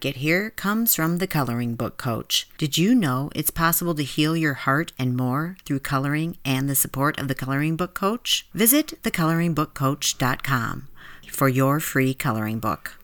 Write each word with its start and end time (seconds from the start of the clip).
Get 0.00 0.16
Here 0.16 0.50
comes 0.50 0.94
from 0.94 1.18
the 1.18 1.26
Coloring 1.26 1.74
Book 1.74 1.96
Coach. 1.96 2.48
Did 2.58 2.78
you 2.78 2.94
know 2.94 3.30
it's 3.34 3.50
possible 3.50 3.94
to 3.94 4.02
heal 4.02 4.36
your 4.36 4.54
heart 4.54 4.92
and 4.98 5.16
more 5.16 5.56
through 5.64 5.80
coloring 5.80 6.38
and 6.44 6.68
the 6.68 6.74
support 6.74 7.18
of 7.18 7.28
the 7.28 7.34
Coloring 7.34 7.76
Book 7.76 7.94
Coach? 7.94 8.46
Visit 8.54 9.02
thecoloringbookcoach.com 9.02 10.88
for 11.30 11.48
your 11.48 11.80
free 11.80 12.14
coloring 12.14 12.58
book. 12.58 12.98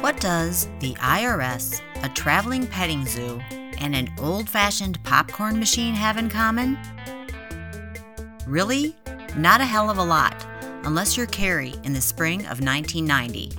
What 0.00 0.20
does 0.20 0.68
the 0.80 0.94
IRS, 0.94 1.80
a 2.02 2.08
traveling 2.10 2.66
petting 2.66 3.04
zoo, 3.04 3.40
and 3.78 3.94
an 3.94 4.12
old 4.18 4.48
fashioned 4.48 5.02
popcorn 5.04 5.58
machine 5.58 5.94
have 5.94 6.16
in 6.16 6.28
common? 6.28 6.78
Really? 8.46 8.96
Not 9.36 9.60
a 9.60 9.64
hell 9.64 9.90
of 9.90 9.98
a 9.98 10.04
lot, 10.04 10.46
unless 10.84 11.16
you're 11.16 11.26
Carrie 11.26 11.74
in 11.84 11.92
the 11.92 12.00
spring 12.00 12.40
of 12.40 12.60
1990. 12.60 13.52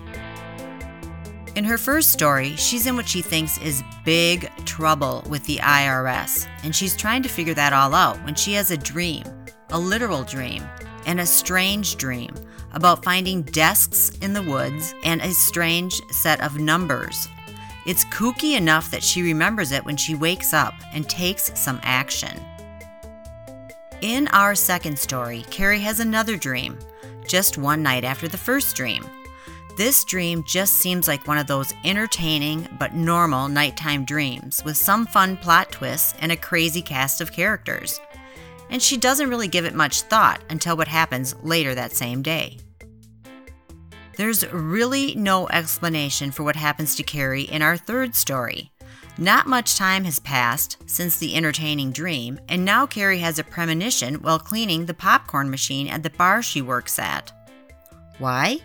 In 1.55 1.63
her 1.65 1.77
first 1.77 2.11
story, 2.11 2.55
she's 2.55 2.85
in 2.85 2.95
what 2.95 3.07
she 3.07 3.21
thinks 3.21 3.57
is 3.59 3.83
big 4.05 4.49
trouble 4.65 5.23
with 5.29 5.43
the 5.45 5.57
IRS, 5.57 6.47
and 6.63 6.75
she's 6.75 6.95
trying 6.95 7.23
to 7.23 7.29
figure 7.29 7.53
that 7.53 7.73
all 7.73 7.93
out 7.93 8.17
when 8.23 8.35
she 8.35 8.53
has 8.53 8.71
a 8.71 8.77
dream, 8.77 9.23
a 9.71 9.79
literal 9.79 10.23
dream, 10.23 10.63
and 11.05 11.19
a 11.19 11.25
strange 11.25 11.97
dream 11.97 12.33
about 12.71 13.03
finding 13.03 13.41
desks 13.41 14.09
in 14.19 14.33
the 14.33 14.43
woods 14.43 14.93
and 15.03 15.21
a 15.21 15.31
strange 15.31 15.99
set 16.11 16.39
of 16.41 16.59
numbers. 16.59 17.27
It's 17.85 18.05
kooky 18.05 18.57
enough 18.57 18.91
that 18.91 19.03
she 19.03 19.21
remembers 19.21 19.71
it 19.71 19.85
when 19.85 19.97
she 19.97 20.15
wakes 20.15 20.53
up 20.53 20.73
and 20.93 21.09
takes 21.09 21.51
some 21.59 21.79
action. 21.83 22.39
In 24.01 24.27
our 24.29 24.55
second 24.55 24.97
story, 24.97 25.45
Carrie 25.49 25.79
has 25.79 25.99
another 25.99 26.37
dream, 26.37 26.77
just 27.27 27.57
one 27.57 27.83
night 27.83 28.03
after 28.03 28.27
the 28.27 28.37
first 28.37 28.75
dream. 28.75 29.05
This 29.77 30.03
dream 30.03 30.43
just 30.43 30.75
seems 30.75 31.07
like 31.07 31.27
one 31.27 31.37
of 31.37 31.47
those 31.47 31.73
entertaining 31.85 32.67
but 32.77 32.93
normal 32.93 33.47
nighttime 33.47 34.03
dreams 34.03 34.63
with 34.65 34.75
some 34.75 35.05
fun 35.05 35.37
plot 35.37 35.71
twists 35.71 36.15
and 36.19 36.31
a 36.31 36.37
crazy 36.37 36.81
cast 36.81 37.21
of 37.21 37.31
characters. 37.31 37.99
And 38.69 38.81
she 38.81 38.97
doesn't 38.97 39.29
really 39.29 39.47
give 39.47 39.65
it 39.65 39.73
much 39.73 40.01
thought 40.01 40.41
until 40.49 40.75
what 40.75 40.87
happens 40.87 41.35
later 41.43 41.73
that 41.75 41.95
same 41.95 42.21
day. 42.21 42.57
There's 44.19 44.45
really 44.51 45.15
no 45.15 45.47
explanation 45.47 46.31
for 46.31 46.43
what 46.43 46.57
happens 46.57 46.93
to 46.95 47.03
Carrie 47.03 47.43
in 47.43 47.61
our 47.61 47.77
third 47.77 48.15
story. 48.15 48.69
Not 49.17 49.47
much 49.47 49.77
time 49.77 50.03
has 50.03 50.19
passed 50.19 50.75
since 50.87 51.17
the 51.17 51.37
entertaining 51.37 51.93
dream, 51.93 52.37
and 52.49 52.65
now 52.65 52.85
Carrie 52.85 53.19
has 53.19 53.39
a 53.39 53.45
premonition 53.45 54.15
while 54.15 54.37
cleaning 54.37 54.85
the 54.85 54.93
popcorn 54.93 55.49
machine 55.49 55.87
at 55.87 56.03
the 56.03 56.09
bar 56.09 56.41
she 56.41 56.61
works 56.61 56.99
at. 56.99 57.31
Why? 58.17 58.57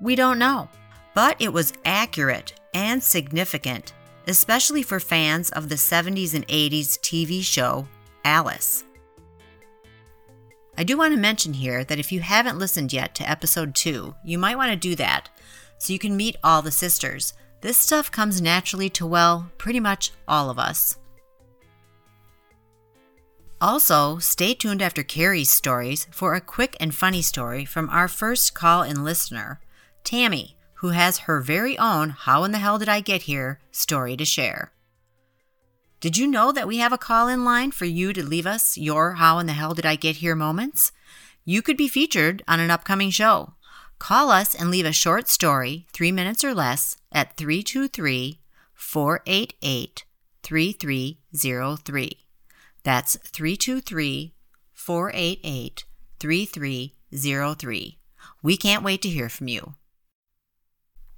We 0.00 0.14
don't 0.14 0.38
know. 0.38 0.68
But 1.12 1.34
it 1.40 1.52
was 1.52 1.72
accurate 1.84 2.54
and 2.72 3.02
significant, 3.02 3.94
especially 4.28 4.84
for 4.84 5.00
fans 5.00 5.50
of 5.50 5.70
the 5.70 5.74
70s 5.74 6.34
and 6.34 6.46
80s 6.46 7.00
TV 7.00 7.42
show 7.42 7.88
Alice. 8.24 8.84
I 10.78 10.84
do 10.84 10.96
want 10.96 11.12
to 11.12 11.18
mention 11.18 11.54
here 11.54 11.82
that 11.82 11.98
if 11.98 12.12
you 12.12 12.20
haven't 12.20 12.60
listened 12.60 12.92
yet 12.92 13.12
to 13.16 13.28
episode 13.28 13.74
2, 13.74 14.14
you 14.24 14.38
might 14.38 14.56
want 14.56 14.70
to 14.70 14.76
do 14.76 14.94
that 14.94 15.28
so 15.76 15.92
you 15.92 15.98
can 15.98 16.16
meet 16.16 16.36
all 16.44 16.62
the 16.62 16.70
sisters. 16.70 17.32
This 17.62 17.76
stuff 17.76 18.12
comes 18.12 18.40
naturally 18.40 18.88
to, 18.90 19.04
well, 19.04 19.50
pretty 19.58 19.80
much 19.80 20.12
all 20.28 20.50
of 20.50 20.58
us. 20.60 20.96
Also, 23.60 24.18
stay 24.18 24.54
tuned 24.54 24.80
after 24.80 25.02
Carrie's 25.02 25.50
stories 25.50 26.06
for 26.12 26.34
a 26.34 26.40
quick 26.40 26.76
and 26.78 26.94
funny 26.94 27.22
story 27.22 27.64
from 27.64 27.90
our 27.90 28.06
first 28.06 28.54
call 28.54 28.84
in 28.84 29.02
listener, 29.02 29.58
Tammy, 30.04 30.56
who 30.74 30.90
has 30.90 31.18
her 31.18 31.40
very 31.40 31.76
own 31.76 32.10
How 32.10 32.44
in 32.44 32.52
the 32.52 32.58
Hell 32.58 32.78
Did 32.78 32.88
I 32.88 33.00
Get 33.00 33.22
Here 33.22 33.58
story 33.72 34.16
to 34.16 34.24
share. 34.24 34.70
Did 36.00 36.16
you 36.16 36.28
know 36.28 36.52
that 36.52 36.68
we 36.68 36.78
have 36.78 36.92
a 36.92 36.98
call 36.98 37.26
in 37.26 37.44
line 37.44 37.72
for 37.72 37.84
you 37.84 38.12
to 38.12 38.22
leave 38.22 38.46
us 38.46 38.78
your 38.78 39.14
How 39.14 39.40
in 39.40 39.46
the 39.46 39.52
Hell 39.52 39.74
Did 39.74 39.84
I 39.84 39.96
Get 39.96 40.16
Here 40.16 40.36
moments? 40.36 40.92
You 41.44 41.60
could 41.60 41.76
be 41.76 41.88
featured 41.88 42.44
on 42.46 42.60
an 42.60 42.70
upcoming 42.70 43.10
show. 43.10 43.54
Call 43.98 44.30
us 44.30 44.54
and 44.54 44.70
leave 44.70 44.86
a 44.86 44.92
short 44.92 45.28
story, 45.28 45.86
three 45.92 46.12
minutes 46.12 46.44
or 46.44 46.54
less, 46.54 46.96
at 47.10 47.36
323 47.36 48.38
488 48.74 50.04
3303. 50.44 52.12
That's 52.84 53.16
323 53.16 54.34
488 54.72 55.84
3303. 56.20 57.98
We 58.40 58.56
can't 58.56 58.84
wait 58.84 59.02
to 59.02 59.08
hear 59.08 59.28
from 59.28 59.48
you. 59.48 59.74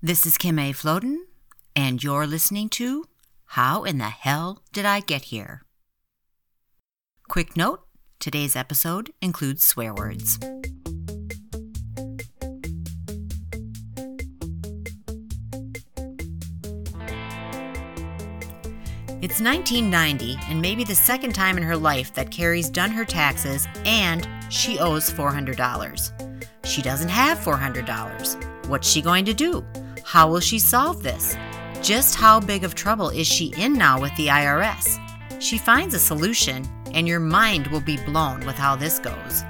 This 0.00 0.24
is 0.24 0.38
Kim 0.38 0.58
A. 0.58 0.72
Floden, 0.72 1.18
and 1.76 2.02
you're 2.02 2.26
listening 2.26 2.70
to 2.70 3.04
How 3.54 3.82
in 3.82 3.98
the 3.98 4.04
Hell 4.04 4.62
Did 4.72 4.84
I 4.84 5.00
Get 5.00 5.22
Here? 5.22 5.62
Quick 7.26 7.56
note 7.56 7.80
today's 8.20 8.54
episode 8.54 9.12
includes 9.20 9.64
swear 9.64 9.92
words. 9.92 10.38
It's 19.20 19.40
1990, 19.40 20.38
and 20.48 20.62
maybe 20.62 20.84
the 20.84 20.94
second 20.94 21.34
time 21.34 21.56
in 21.56 21.64
her 21.64 21.76
life 21.76 22.14
that 22.14 22.30
Carrie's 22.30 22.70
done 22.70 22.92
her 22.92 23.04
taxes 23.04 23.66
and 23.84 24.28
she 24.48 24.78
owes 24.78 25.10
$400. 25.10 26.36
She 26.64 26.82
doesn't 26.82 27.08
have 27.08 27.38
$400. 27.38 28.68
What's 28.68 28.88
she 28.88 29.02
going 29.02 29.24
to 29.24 29.34
do? 29.34 29.66
How 30.04 30.30
will 30.30 30.38
she 30.38 30.60
solve 30.60 31.02
this? 31.02 31.34
Just 31.82 32.14
how 32.14 32.38
big 32.38 32.62
of 32.62 32.74
trouble 32.74 33.08
is 33.08 33.26
she 33.26 33.54
in 33.56 33.72
now 33.72 33.98
with 33.98 34.14
the 34.16 34.26
IRS? 34.26 34.98
She 35.40 35.56
finds 35.56 35.94
a 35.94 35.98
solution, 35.98 36.68
and 36.92 37.08
your 37.08 37.20
mind 37.20 37.68
will 37.68 37.80
be 37.80 37.96
blown 38.04 38.44
with 38.44 38.56
how 38.56 38.76
this 38.76 38.98
goes. 38.98 39.42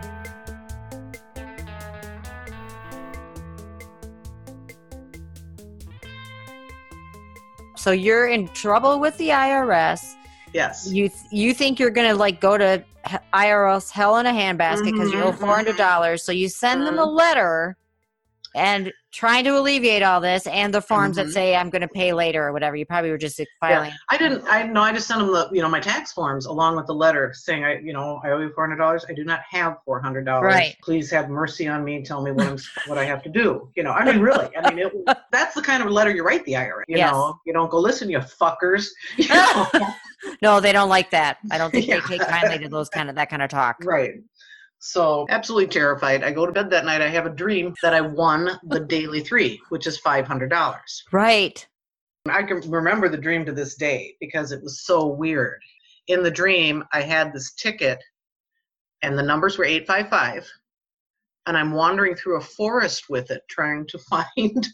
So 7.77 7.91
you're 7.91 8.29
in 8.29 8.47
trouble 8.49 9.01
with 9.01 9.17
the 9.17 9.31
IRS. 9.31 10.15
Yes. 10.53 10.89
You 10.93 11.09
th- 11.09 11.21
you 11.33 11.53
think 11.53 11.81
you're 11.81 11.91
gonna 11.91 12.15
like 12.15 12.41
go 12.41 12.57
to 12.57 12.85
IRS 13.35 13.91
hell 13.91 14.19
in 14.19 14.27
a 14.27 14.33
handbasket 14.33 14.85
because 14.85 15.11
mm-hmm, 15.11 15.19
you 15.19 15.25
owe 15.25 15.33
four 15.33 15.57
hundred 15.57 15.77
dollars. 15.77 16.23
So 16.23 16.31
you 16.31 16.49
send 16.49 16.87
them 16.87 16.99
a 16.99 17.07
mm-hmm. 17.07 17.17
letter 17.17 17.77
and 18.55 18.93
trying 19.13 19.43
to 19.45 19.51
alleviate 19.59 20.03
all 20.03 20.21
this 20.21 20.47
and 20.47 20.73
the 20.73 20.81
forms 20.81 21.17
Mhm. 21.17 21.25
that 21.25 21.33
say 21.33 21.57
I'm 21.57 21.69
going 21.71 21.83
to 21.83 21.89
pay 21.89 22.13
later 22.13 22.47
or 22.47 22.53
whatever. 22.53 22.77
You 22.77 22.87
probably 22.87 23.11
were 23.11 23.19
just 23.19 23.41
filing. 23.61 23.93
I 24.11 24.17
didn't. 24.17 24.45
I 24.49 24.63
no. 24.65 24.83
I 24.83 24.93
just 24.93 25.09
sent 25.09 25.21
them 25.21 25.33
the 25.33 25.49
you 25.53 25.63
know 25.63 25.69
my 25.69 25.81
tax 25.81 26.13
forms 26.13 26.47
along 26.47 26.77
with 26.77 26.87
the 26.87 26.95
letter 26.95 27.33
saying 27.35 27.65
I 27.65 27.79
you 27.81 27.93
know 27.93 28.21
I 28.25 28.31
owe 28.31 28.39
you 28.39 28.51
four 28.55 28.65
hundred 28.65 28.77
dollars. 28.77 29.05
I 29.09 29.13
do 29.15 29.25
not 29.25 29.41
have 29.51 29.79
four 29.85 30.01
hundred 30.01 30.25
dollars. 30.27 30.55
Right. 30.55 30.77
Please 30.83 31.11
have 31.11 31.29
mercy 31.29 31.67
on 31.69 31.83
me. 31.85 32.03
Tell 32.03 32.23
me 32.23 32.31
what 32.33 32.47
I'm 32.47 32.59
what 32.87 32.99
I 32.99 33.05
have 33.05 33.23
to 33.25 33.29
do. 33.31 33.71
You 33.77 33.83
know. 33.83 33.93
I 33.93 34.05
mean, 34.05 34.21
really. 34.21 34.49
I 34.57 34.73
mean, 34.73 34.79
it, 34.87 34.93
that's 35.33 35.55
the 35.55 35.63
kind 35.63 35.83
of 35.83 35.91
letter 35.91 36.11
you 36.11 36.23
write 36.25 36.45
the 36.45 36.53
IRS. 36.53 36.85
You 36.89 36.99
Yes. 36.99 37.13
know. 37.13 37.41
You 37.47 37.53
don't 37.53 37.71
go 37.71 37.79
listen, 37.79 38.09
you 38.11 38.19
fuckers. 38.19 38.89
You 39.17 39.29
know? 39.35 39.67
No, 40.43 40.61
they 40.61 40.71
don't 40.71 40.91
like 40.91 41.11
that. 41.13 41.39
I 41.51 41.57
don't 41.57 41.71
think 41.71 41.87
Yeah. 41.87 42.01
they 42.07 42.19
take 42.19 42.29
kindly 42.29 42.59
to 42.59 42.69
those 42.69 42.91
kind 42.91 43.09
of 43.09 43.15
that 43.17 43.31
kind 43.31 43.41
of 43.41 43.49
talk. 43.49 43.77
right. 43.85 44.17
So 44.81 45.27
absolutely 45.29 45.69
terrified. 45.69 46.25
I 46.25 46.33
go 46.33 46.47
to 46.47 46.53
bed 46.53 46.71
that 46.71 46.85
night. 46.85 47.03
I 47.03 47.09
have 47.09 47.27
a 47.27 47.31
dream 47.31 47.75
that 47.83 47.95
I 47.95 48.01
won 48.01 48.59
the 48.65 48.81
daily 48.81 49.21
three, 49.21 49.61
which 49.69 49.87
is 49.87 49.99
five 49.99 50.27
hundred 50.27 50.51
dollars. 50.51 51.05
Right. 51.13 51.67
I 52.27 52.43
can 52.43 52.61
remember 52.71 53.09
the 53.09 53.17
dream 53.17 53.45
to 53.47 53.53
this 53.53 53.77
day 53.77 54.17
because 54.21 54.53
it 54.53 54.63
was 54.63 54.85
so 54.85 55.07
weird. 55.07 55.61
In 56.09 56.23
the 56.23 56.31
dream, 56.31 56.85
I 56.93 57.03
had 57.03 57.33
this 57.33 57.53
ticket 57.53 58.03
and 59.03 59.19
the 59.19 59.23
numbers 59.23 59.57
were 59.57 59.65
855 59.65 60.47
and 61.51 61.59
I'm 61.59 61.73
wandering 61.73 62.15
through 62.15 62.37
a 62.37 62.41
forest 62.41 63.11
with 63.11 63.33
it 63.33 63.43
trying 63.51 63.85
to 63.89 63.99
find 64.11 64.69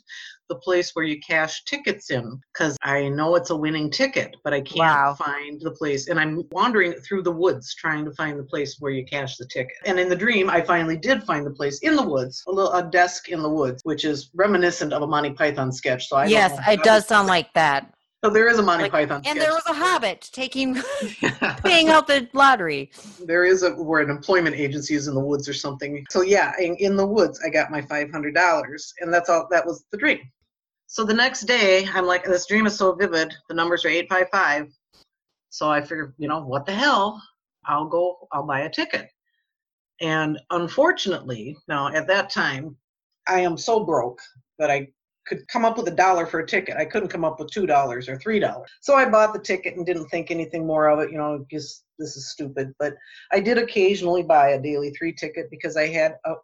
the 0.50 0.56
place 0.56 0.90
where 0.92 1.06
you 1.06 1.18
cash 1.26 1.64
tickets 1.64 2.10
in 2.10 2.38
cuz 2.52 2.76
I 2.82 3.08
know 3.08 3.34
it's 3.34 3.48
a 3.48 3.56
winning 3.56 3.90
ticket, 3.90 4.36
but 4.44 4.52
I 4.52 4.60
can't 4.60 4.78
Wow. 4.78 5.14
find 5.14 5.58
the 5.60 5.70
place 5.70 6.08
and 6.08 6.20
I'm 6.20 6.44
wandering 6.50 6.92
through 6.92 7.22
the 7.22 7.32
woods 7.32 7.74
trying 7.74 8.04
to 8.04 8.12
find 8.12 8.38
the 8.38 8.44
place 8.44 8.76
where 8.78 8.92
you 8.92 9.06
cash 9.06 9.38
the 9.38 9.46
ticket. 9.46 9.76
And 9.86 9.98
in 9.98 10.10
the 10.10 10.14
dream, 10.14 10.50
I 10.50 10.60
finally 10.60 10.98
did 10.98 11.24
find 11.24 11.46
the 11.46 11.50
place 11.50 11.78
in 11.78 11.96
the 11.96 12.06
woods, 12.06 12.44
a 12.46 12.52
little 12.52 12.72
a 12.72 12.82
desk 12.82 13.30
in 13.30 13.42
the 13.42 13.50
woods, 13.50 13.80
which 13.84 14.04
is 14.04 14.30
reminiscent 14.34 14.92
of 14.92 15.00
a 15.00 15.06
Monty 15.06 15.30
Python 15.30 15.72
sketch. 15.72 16.08
So 16.08 16.18
I 16.18 16.26
yes, 16.26 16.60
it 16.68 16.82
does 16.82 17.06
sound 17.06 17.26
like 17.36 17.54
that. 17.54 17.95
So 18.26 18.32
there 18.32 18.48
is 18.48 18.58
a 18.58 18.62
Monty 18.62 18.84
Like- 18.84 18.92
Python. 18.92 19.22
And 19.24 19.40
there 19.40 19.52
was 19.52 19.62
a 19.66 19.72
hobbit 19.72 20.28
taking 20.32 20.74
paying 21.64 21.88
out 21.90 22.06
the 22.08 22.28
lottery. 22.32 22.90
there 23.24 23.44
is 23.44 23.62
a 23.62 23.70
where 23.70 24.00
an 24.00 24.10
employment 24.10 24.56
agency 24.56 24.94
is 24.94 25.06
in 25.06 25.14
the 25.14 25.20
woods 25.20 25.48
or 25.48 25.54
something. 25.54 26.04
So 26.10 26.22
yeah, 26.22 26.52
in, 26.58 26.74
in 26.76 26.96
the 26.96 27.06
woods, 27.06 27.40
I 27.46 27.50
got 27.50 27.70
my 27.70 27.82
five 27.82 28.10
hundred 28.10 28.34
dollars, 28.34 28.92
and 29.00 29.12
that's 29.14 29.30
all. 29.30 29.46
That 29.50 29.64
was 29.64 29.84
the 29.92 29.98
dream. 29.98 30.18
So 30.88 31.04
the 31.04 31.14
next 31.14 31.42
day, 31.42 31.86
I'm 31.94 32.06
like, 32.06 32.24
this 32.24 32.46
dream 32.46 32.66
is 32.66 32.76
so 32.76 32.94
vivid. 32.94 33.32
The 33.48 33.54
numbers 33.54 33.84
are 33.84 33.88
eight 33.88 34.08
five 34.08 34.26
five. 34.30 34.72
So 35.50 35.70
I 35.70 35.80
figured, 35.80 36.14
you 36.18 36.28
know, 36.28 36.40
what 36.42 36.66
the 36.66 36.74
hell? 36.74 37.22
I'll 37.66 37.86
go, 37.88 38.28
I'll 38.32 38.46
buy 38.46 38.60
a 38.62 38.70
ticket. 38.70 39.08
And 40.00 40.38
unfortunately, 40.50 41.56
now 41.68 41.88
at 41.88 42.06
that 42.08 42.30
time, 42.30 42.76
I 43.28 43.40
am 43.40 43.56
so 43.56 43.84
broke 43.84 44.20
that 44.58 44.70
I 44.70 44.88
could 45.26 45.46
come 45.48 45.64
up 45.64 45.76
with 45.76 45.88
a 45.88 45.94
dollar 45.94 46.26
for 46.26 46.40
a 46.40 46.46
ticket. 46.46 46.76
I 46.76 46.84
couldn't 46.84 47.08
come 47.08 47.24
up 47.24 47.38
with 47.38 47.50
two 47.50 47.66
dollars 47.66 48.08
or 48.08 48.16
three 48.18 48.38
dollars. 48.38 48.70
So 48.80 48.94
I 48.94 49.08
bought 49.08 49.32
the 49.32 49.40
ticket 49.40 49.76
and 49.76 49.84
didn't 49.84 50.08
think 50.08 50.30
anything 50.30 50.66
more 50.66 50.88
of 50.88 51.00
it. 51.00 51.10
You 51.10 51.18
know, 51.18 51.44
just 51.50 51.84
this 51.98 52.16
is 52.16 52.30
stupid. 52.30 52.72
But 52.78 52.94
I 53.32 53.40
did 53.40 53.58
occasionally 53.58 54.22
buy 54.22 54.50
a 54.50 54.62
daily 54.62 54.90
three 54.90 55.12
ticket 55.12 55.50
because 55.50 55.76
I 55.76 55.88
had 55.88 56.16
a 56.24 56.34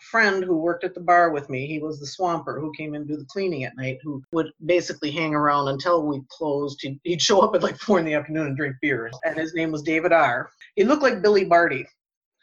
friend 0.00 0.42
who 0.42 0.56
worked 0.56 0.84
at 0.84 0.94
the 0.94 1.00
bar 1.00 1.30
with 1.30 1.50
me. 1.50 1.66
He 1.66 1.78
was 1.78 2.00
the 2.00 2.06
swamper 2.06 2.58
who 2.58 2.72
came 2.76 2.94
in 2.94 3.02
to 3.02 3.08
do 3.08 3.18
the 3.18 3.26
cleaning 3.26 3.64
at 3.64 3.76
night, 3.76 3.98
who 4.02 4.22
would 4.32 4.50
basically 4.64 5.10
hang 5.10 5.34
around 5.34 5.68
until 5.68 6.06
we 6.06 6.22
closed. 6.30 6.78
He'd, 6.80 6.98
he'd 7.04 7.22
show 7.22 7.40
up 7.40 7.54
at 7.54 7.62
like 7.62 7.78
four 7.78 7.98
in 7.98 8.06
the 8.06 8.14
afternoon 8.14 8.48
and 8.48 8.56
drink 8.56 8.76
beer. 8.80 9.10
And 9.24 9.36
his 9.36 9.54
name 9.54 9.70
was 9.70 9.82
David 9.82 10.12
R. 10.12 10.50
He 10.74 10.84
looked 10.84 11.02
like 11.02 11.22
Billy 11.22 11.44
Barty. 11.44 11.86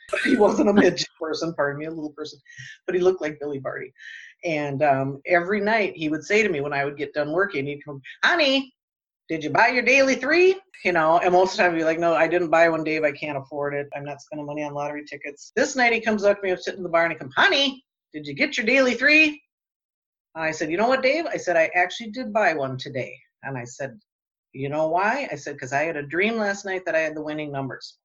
he 0.23 0.35
wasn't 0.35 0.69
a 0.69 0.73
midget 0.73 1.07
person, 1.19 1.53
pardon 1.53 1.79
me, 1.79 1.85
a 1.85 1.89
little 1.89 2.11
person, 2.11 2.39
but 2.85 2.95
he 2.95 3.01
looked 3.01 3.21
like 3.21 3.39
Billy 3.39 3.59
Barty. 3.59 3.93
And 4.45 4.83
um, 4.83 5.21
every 5.25 5.59
night 5.59 5.93
he 5.95 6.09
would 6.09 6.23
say 6.23 6.43
to 6.43 6.49
me 6.49 6.61
when 6.61 6.73
I 6.73 6.85
would 6.85 6.97
get 6.97 7.13
done 7.13 7.31
working, 7.31 7.65
he'd 7.65 7.83
come, 7.83 8.01
honey, 8.23 8.73
did 9.27 9.43
you 9.43 9.49
buy 9.49 9.67
your 9.67 9.83
daily 9.83 10.15
three? 10.15 10.55
You 10.85 10.93
know, 10.93 11.17
and 11.19 11.33
most 11.33 11.51
of 11.51 11.57
the 11.57 11.63
time 11.63 11.73
he'd 11.73 11.79
be 11.79 11.83
like, 11.83 11.99
no, 11.99 12.13
I 12.13 12.27
didn't 12.27 12.49
buy 12.49 12.69
one, 12.69 12.83
Dave. 12.83 13.03
I 13.03 13.11
can't 13.11 13.37
afford 13.37 13.73
it. 13.73 13.87
I'm 13.95 14.05
not 14.05 14.21
spending 14.21 14.45
money 14.45 14.63
on 14.63 14.73
lottery 14.73 15.03
tickets. 15.05 15.51
This 15.55 15.75
night 15.75 15.91
he 15.91 15.99
comes 15.99 16.23
up 16.23 16.37
to 16.37 16.43
me, 16.43 16.51
I'm 16.51 16.57
sitting 16.57 16.79
in 16.79 16.83
the 16.83 16.89
bar, 16.89 17.03
and 17.03 17.11
he 17.11 17.19
comes, 17.19 17.33
honey, 17.35 17.83
did 18.13 18.25
you 18.25 18.33
get 18.33 18.57
your 18.57 18.65
daily 18.65 18.93
three? 18.93 19.41
I 20.35 20.51
said, 20.51 20.69
you 20.69 20.77
know 20.77 20.87
what, 20.87 21.01
Dave? 21.01 21.25
I 21.25 21.37
said, 21.37 21.57
I 21.57 21.69
actually 21.75 22.11
did 22.11 22.31
buy 22.31 22.53
one 22.53 22.77
today. 22.77 23.17
And 23.43 23.57
I 23.57 23.63
said, 23.63 23.99
you 24.53 24.69
know 24.69 24.87
why? 24.87 25.27
I 25.31 25.35
said, 25.35 25.55
because 25.55 25.73
I 25.73 25.83
had 25.83 25.97
a 25.97 26.03
dream 26.03 26.37
last 26.37 26.63
night 26.63 26.83
that 26.85 26.95
I 26.95 26.99
had 26.99 27.15
the 27.15 27.23
winning 27.23 27.51
numbers. 27.51 27.97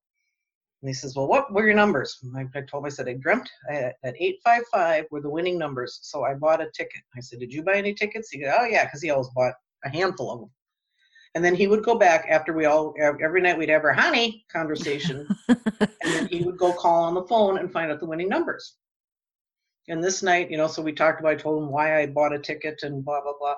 And 0.82 0.88
he 0.88 0.94
says, 0.94 1.14
Well, 1.14 1.28
what 1.28 1.52
were 1.52 1.64
your 1.64 1.76
numbers? 1.76 2.18
I, 2.36 2.40
I 2.40 2.60
told 2.62 2.82
him, 2.82 2.86
I 2.86 2.88
said, 2.88 3.08
I 3.08 3.14
dreamt 3.14 3.48
uh, 3.70 3.90
at 4.02 4.20
855 4.20 5.06
were 5.10 5.20
the 5.20 5.30
winning 5.30 5.56
numbers. 5.56 6.00
So 6.02 6.24
I 6.24 6.34
bought 6.34 6.60
a 6.60 6.70
ticket. 6.74 7.02
I 7.16 7.20
said, 7.20 7.38
Did 7.38 7.52
you 7.52 7.62
buy 7.62 7.74
any 7.74 7.94
tickets? 7.94 8.30
He 8.30 8.40
goes, 8.40 8.52
Oh, 8.58 8.64
yeah, 8.64 8.84
because 8.84 9.00
he 9.00 9.10
always 9.10 9.28
bought 9.28 9.54
a 9.84 9.88
handful 9.88 10.30
of 10.32 10.40
them. 10.40 10.50
And 11.34 11.44
then 11.44 11.54
he 11.54 11.66
would 11.66 11.84
go 11.84 11.96
back 11.96 12.26
after 12.28 12.52
we 12.52 12.66
all, 12.66 12.94
every 13.00 13.40
night 13.40 13.56
we'd 13.56 13.70
have 13.70 13.84
our 13.84 13.92
honey 13.92 14.44
conversation. 14.52 15.26
and 15.48 15.88
then 16.02 16.26
he 16.26 16.42
would 16.42 16.58
go 16.58 16.72
call 16.74 17.04
on 17.04 17.14
the 17.14 17.22
phone 17.22 17.58
and 17.58 17.72
find 17.72 17.90
out 17.90 18.00
the 18.00 18.06
winning 18.06 18.28
numbers. 18.28 18.76
And 19.88 20.04
this 20.04 20.22
night, 20.22 20.50
you 20.50 20.58
know, 20.58 20.66
so 20.66 20.82
we 20.82 20.92
talked 20.92 21.20
about, 21.20 21.32
I 21.32 21.36
told 21.36 21.62
him 21.62 21.70
why 21.70 22.00
I 22.00 22.06
bought 22.06 22.34
a 22.34 22.38
ticket 22.38 22.80
and 22.82 23.04
blah, 23.04 23.22
blah, 23.22 23.32
blah. 23.38 23.54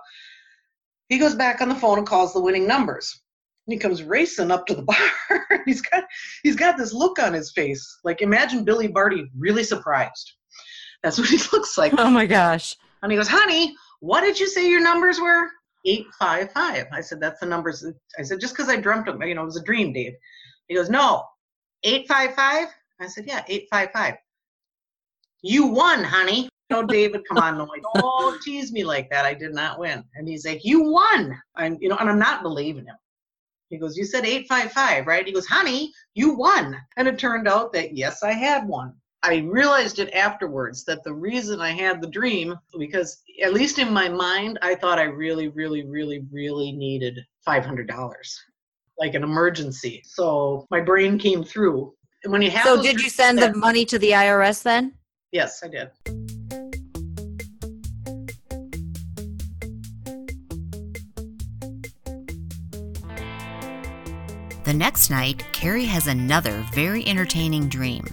He 1.08 1.18
goes 1.18 1.34
back 1.34 1.60
on 1.60 1.68
the 1.68 1.74
phone 1.74 1.98
and 1.98 2.06
calls 2.06 2.32
the 2.32 2.40
winning 2.40 2.66
numbers. 2.66 3.20
And 3.66 3.72
he 3.72 3.78
comes 3.78 4.02
racing 4.02 4.50
up 4.50 4.66
to 4.66 4.75
the 4.75 4.82
bar. 5.31 5.61
he's 5.64 5.81
got 5.81 6.05
he's 6.43 6.56
got 6.56 6.76
this 6.76 6.93
look 6.93 7.19
on 7.19 7.32
his 7.32 7.52
face. 7.52 7.99
Like 8.05 8.20
imagine 8.20 8.64
Billy 8.64 8.88
Barty 8.88 9.31
really 9.37 9.64
surprised. 9.64 10.32
That's 11.02 11.19
what 11.19 11.28
he 11.28 11.38
looks 11.52 11.76
like. 11.78 11.94
Oh 11.96 12.11
my 12.11 12.26
gosh. 12.26 12.76
And 13.02 13.12
he 13.12 13.19
goes, 13.19 13.28
honey, 13.28 13.75
what 14.00 14.22
did 14.22 14.40
you 14.40 14.49
say 14.49 14.69
your 14.69 14.82
numbers 14.82 15.20
were? 15.20 15.49
855. 15.87 16.87
I 16.90 17.00
said, 17.02 17.20
that's 17.20 17.40
the 17.40 17.46
numbers. 17.46 17.84
I 18.19 18.22
said, 18.22 18.40
just 18.40 18.55
because 18.55 18.70
I 18.70 18.76
dreamt 18.76 19.05
them, 19.05 19.22
you 19.22 19.34
know, 19.34 19.43
it 19.43 19.46
was 19.46 19.58
a 19.58 19.62
dream, 19.62 19.93
Dave. 19.93 20.14
He 20.69 20.75
goes, 20.75 20.88
no, 20.88 21.25
855? 21.82 22.69
I 23.00 23.06
said, 23.06 23.25
yeah, 23.26 23.43
855. 23.46 24.14
You 25.43 25.67
won, 25.67 26.02
honey. 26.02 26.49
No, 26.70 26.82
David, 26.82 27.20
come 27.28 27.37
on, 27.37 27.58
no, 27.58 27.69
don't 27.96 28.40
tease 28.43 28.72
me 28.72 28.84
like 28.84 29.10
that. 29.10 29.26
I 29.26 29.34
did 29.34 29.52
not 29.52 29.78
win. 29.78 30.02
And 30.14 30.26
he's 30.26 30.46
like, 30.46 30.64
you 30.64 30.90
won. 30.90 31.38
And 31.58 31.76
you 31.81 31.90
know, 31.90 31.96
and 31.96 32.08
I'm 32.08 32.19
not 32.19 32.43
believing 32.43 32.87
him. 32.87 32.96
He 33.70 33.78
goes, 33.78 33.96
You 33.96 34.05
said 34.05 34.25
855, 34.25 35.06
right? 35.06 35.26
He 35.26 35.32
goes, 35.32 35.46
Honey, 35.46 35.93
you 36.14 36.34
won. 36.34 36.76
And 36.96 37.08
it 37.08 37.19
turned 37.19 37.49
out 37.49 37.72
that 37.72 37.96
yes, 37.96 38.22
I 38.22 38.32
had 38.32 38.66
one. 38.66 38.94
I 39.22 39.38
realized 39.38 40.00
it 40.00 40.12
afterwards 40.12 40.84
that 40.84 41.02
the 41.02 41.14
reason 41.14 41.58
I 41.61 41.70
had 41.70 42.02
the 42.02 42.08
dream, 42.08 42.55
because 42.78 43.22
at 43.43 43.55
least 43.55 43.78
in 43.78 43.90
my 43.90 44.06
mind, 44.06 44.58
I 44.61 44.75
thought 44.75 44.99
I 44.99 45.05
really, 45.05 45.49
really, 45.49 45.87
really, 45.87 46.26
really 46.31 46.72
needed 46.72 47.20
$500, 47.49 48.37
like 48.99 49.14
an 49.14 49.22
emergency. 49.22 50.02
So 50.05 50.67
my 50.70 50.82
brain 50.82 51.19
came 51.19 51.43
through. 51.43 51.94
And 52.22 52.32
When 52.32 52.43
you 52.43 52.50
have 52.50 52.64
so, 52.64 52.82
did 52.82 53.00
you 53.00 53.08
send 53.08 53.38
the 53.38 53.55
money 53.55 53.87
to 53.87 53.99
the 53.99 54.10
IRS 54.10 54.62
then? 54.62 54.93
Yes, 55.32 55.62
I 55.64 55.69
did. 55.69 55.90
The 64.74 64.78
next 64.78 65.08
night, 65.08 65.44
Carrie 65.52 65.84
has 65.84 66.08
another 66.08 66.66
very 66.72 67.06
entertaining 67.06 67.68
dream, 67.68 68.04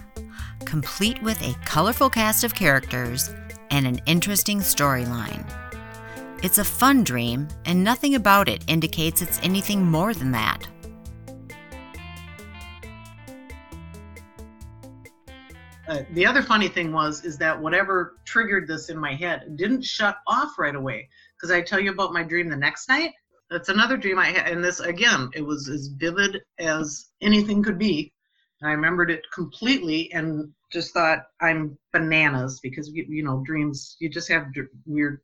complete 0.64 1.20
with 1.20 1.42
a 1.42 1.58
colorful 1.64 2.08
cast 2.08 2.44
of 2.44 2.54
characters 2.54 3.34
and 3.72 3.84
an 3.84 4.00
interesting 4.06 4.60
storyline. 4.60 5.44
It's 6.44 6.58
a 6.58 6.64
fun 6.64 7.02
dream, 7.02 7.48
and 7.64 7.82
nothing 7.82 8.14
about 8.14 8.48
it 8.48 8.62
indicates 8.68 9.22
it's 9.22 9.42
anything 9.42 9.82
more 9.82 10.14
than 10.14 10.30
that. 10.30 10.68
Uh, 15.88 16.04
the 16.12 16.24
other 16.24 16.42
funny 16.42 16.68
thing 16.68 16.92
was 16.92 17.24
is 17.24 17.36
that 17.38 17.60
whatever 17.60 18.20
triggered 18.24 18.68
this 18.68 18.88
in 18.88 18.96
my 18.96 19.16
head 19.16 19.56
didn't 19.56 19.82
shut 19.82 20.18
off 20.28 20.56
right 20.60 20.76
away 20.76 21.08
because 21.36 21.50
I 21.50 21.60
tell 21.60 21.80
you 21.80 21.90
about 21.90 22.12
my 22.12 22.22
dream 22.22 22.48
the 22.48 22.56
next 22.56 22.88
night 22.88 23.14
that's 23.52 23.68
another 23.68 23.96
dream 23.96 24.18
I 24.18 24.30
had. 24.30 24.48
And 24.48 24.64
this, 24.64 24.80
again, 24.80 25.30
it 25.34 25.42
was 25.42 25.68
as 25.68 25.88
vivid 25.88 26.42
as 26.58 27.10
anything 27.20 27.62
could 27.62 27.78
be. 27.78 28.12
I 28.64 28.70
remembered 28.70 29.10
it 29.10 29.22
completely 29.34 30.12
and 30.12 30.50
just 30.72 30.94
thought 30.94 31.24
I'm 31.40 31.76
bananas 31.92 32.60
because, 32.62 32.88
you 32.90 33.24
know, 33.24 33.42
dreams, 33.44 33.96
you 33.98 34.08
just 34.08 34.28
have 34.28 34.46
weird 34.86 35.20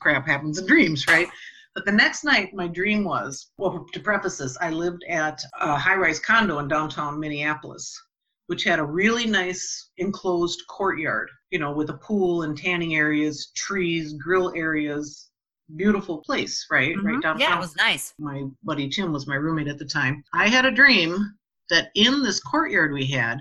crap 0.00 0.26
happens 0.26 0.58
in 0.58 0.66
dreams, 0.66 1.06
right? 1.08 1.28
But 1.74 1.86
the 1.86 1.92
next 1.92 2.24
night, 2.24 2.54
my 2.54 2.68
dream 2.68 3.04
was 3.04 3.50
well, 3.58 3.86
to 3.92 4.00
preface 4.00 4.38
this, 4.38 4.56
I 4.60 4.70
lived 4.70 5.02
at 5.08 5.42
a 5.60 5.76
high 5.76 5.96
rise 5.96 6.20
condo 6.20 6.58
in 6.58 6.68
downtown 6.68 7.18
Minneapolis, 7.18 8.00
which 8.46 8.64
had 8.64 8.78
a 8.78 8.84
really 8.84 9.26
nice 9.26 9.90
enclosed 9.96 10.62
courtyard, 10.68 11.30
you 11.50 11.58
know, 11.58 11.72
with 11.72 11.90
a 11.90 11.98
pool 11.98 12.42
and 12.42 12.56
tanning 12.56 12.94
areas, 12.94 13.50
trees, 13.56 14.12
grill 14.12 14.52
areas, 14.54 15.30
beautiful 15.76 16.18
place, 16.18 16.66
right? 16.70 16.94
Mm-hmm. 16.94 17.06
Right 17.06 17.22
downtown. 17.22 17.40
Yeah, 17.40 17.56
it 17.56 17.60
was 17.60 17.76
nice. 17.76 18.14
My 18.18 18.44
buddy 18.62 18.88
Tim 18.88 19.12
was 19.12 19.26
my 19.26 19.36
roommate 19.36 19.68
at 19.68 19.78
the 19.78 19.84
time. 19.84 20.24
I 20.32 20.48
had 20.48 20.64
a 20.64 20.70
dream 20.70 21.34
that 21.70 21.90
in 21.94 22.22
this 22.22 22.40
courtyard 22.40 22.92
we 22.92 23.06
had, 23.06 23.38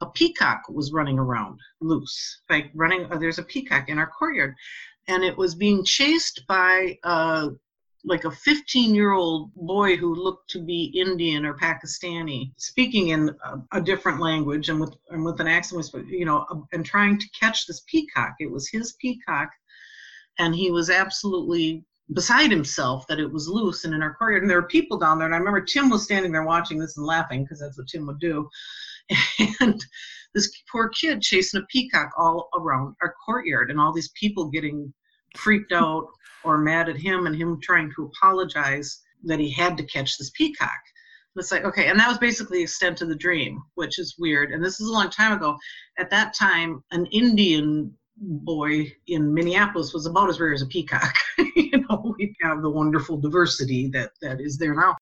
a 0.00 0.06
peacock 0.06 0.62
was 0.68 0.92
running 0.92 1.18
around 1.18 1.58
loose. 1.80 2.42
Like 2.48 2.70
running, 2.74 3.10
uh, 3.10 3.18
there's 3.18 3.38
a 3.38 3.44
peacock 3.44 3.88
in 3.88 3.98
our 3.98 4.06
courtyard, 4.06 4.54
and 5.08 5.24
it 5.24 5.36
was 5.36 5.54
being 5.54 5.84
chased 5.84 6.42
by 6.46 6.96
uh, 7.02 7.48
like 8.04 8.24
a 8.24 8.30
15 8.30 8.94
year 8.94 9.12
old 9.12 9.52
boy 9.54 9.96
who 9.96 10.14
looked 10.14 10.48
to 10.50 10.60
be 10.60 10.92
Indian 10.94 11.44
or 11.44 11.54
Pakistani, 11.54 12.52
speaking 12.56 13.08
in 13.08 13.30
a, 13.44 13.78
a, 13.78 13.80
different 13.80 14.20
language 14.20 14.68
and 14.68 14.80
with 14.80 14.94
and 15.10 15.24
with 15.24 15.40
an 15.40 15.48
accent, 15.48 15.84
you 16.06 16.24
know, 16.24 16.46
and 16.72 16.86
trying 16.86 17.18
to 17.18 17.26
catch 17.38 17.66
this 17.66 17.82
peacock. 17.88 18.34
It 18.38 18.50
was 18.50 18.68
his 18.68 18.92
peacock 19.00 19.50
and 20.38 20.54
he 20.54 20.70
was 20.70 20.90
absolutely 20.90 21.84
beside 22.14 22.50
himself 22.50 23.06
that 23.06 23.20
it 23.20 23.30
was 23.30 23.48
loose 23.48 23.84
and 23.84 23.94
in 23.94 24.02
our 24.02 24.14
courtyard. 24.14 24.42
And 24.42 24.50
there 24.50 24.60
were 24.60 24.68
people 24.68 24.98
down 24.98 25.18
there, 25.18 25.26
and 25.26 25.34
I 25.34 25.38
remember 25.38 25.60
Tim 25.60 25.90
was 25.90 26.04
standing 26.04 26.32
there 26.32 26.44
watching 26.44 26.78
this 26.78 26.96
and 26.96 27.06
laughing 27.06 27.44
because 27.44 27.60
that's 27.60 27.78
what 27.78 27.88
Tim 27.88 28.06
would 28.06 28.20
do. 28.20 28.48
And 29.60 29.82
this 30.34 30.50
poor 30.70 30.90
kid 30.90 31.22
chasing 31.22 31.60
a 31.60 31.66
peacock 31.66 32.10
all 32.18 32.50
around 32.54 32.94
our 33.02 33.14
courtyard, 33.24 33.70
and 33.70 33.80
all 33.80 33.92
these 33.92 34.10
people 34.10 34.50
getting 34.50 34.92
freaked 35.36 35.72
out 35.72 36.06
or 36.44 36.58
mad 36.58 36.88
at 36.88 36.96
him, 36.96 37.26
and 37.26 37.34
him 37.34 37.58
trying 37.62 37.90
to 37.96 38.04
apologize 38.04 39.00
that 39.24 39.40
he 39.40 39.50
had 39.50 39.76
to 39.78 39.84
catch 39.84 40.18
this 40.18 40.30
peacock. 40.30 40.78
It's 41.36 41.52
like, 41.52 41.64
okay, 41.64 41.88
and 41.88 41.98
that 42.00 42.08
was 42.08 42.18
basically 42.18 42.58
the 42.58 42.64
extent 42.64 43.00
of 43.00 43.08
the 43.08 43.16
dream, 43.16 43.62
which 43.74 43.98
is 43.98 44.16
weird. 44.18 44.50
And 44.50 44.64
this 44.64 44.80
is 44.80 44.88
a 44.88 44.92
long 44.92 45.08
time 45.08 45.32
ago. 45.32 45.56
At 45.98 46.10
that 46.10 46.34
time, 46.34 46.82
an 46.90 47.06
Indian 47.06 47.94
boy 48.20 48.92
in 49.06 49.32
Minneapolis 49.32 49.92
was 49.92 50.06
about 50.06 50.28
as 50.28 50.40
rare 50.40 50.52
as 50.52 50.62
a 50.62 50.66
peacock. 50.66 51.14
you 51.56 51.84
know, 51.88 52.14
we 52.18 52.34
have 52.42 52.62
the 52.62 52.70
wonderful 52.70 53.16
diversity 53.16 53.88
that, 53.88 54.12
that 54.22 54.40
is 54.40 54.58
there 54.58 54.74
now. 54.74 54.96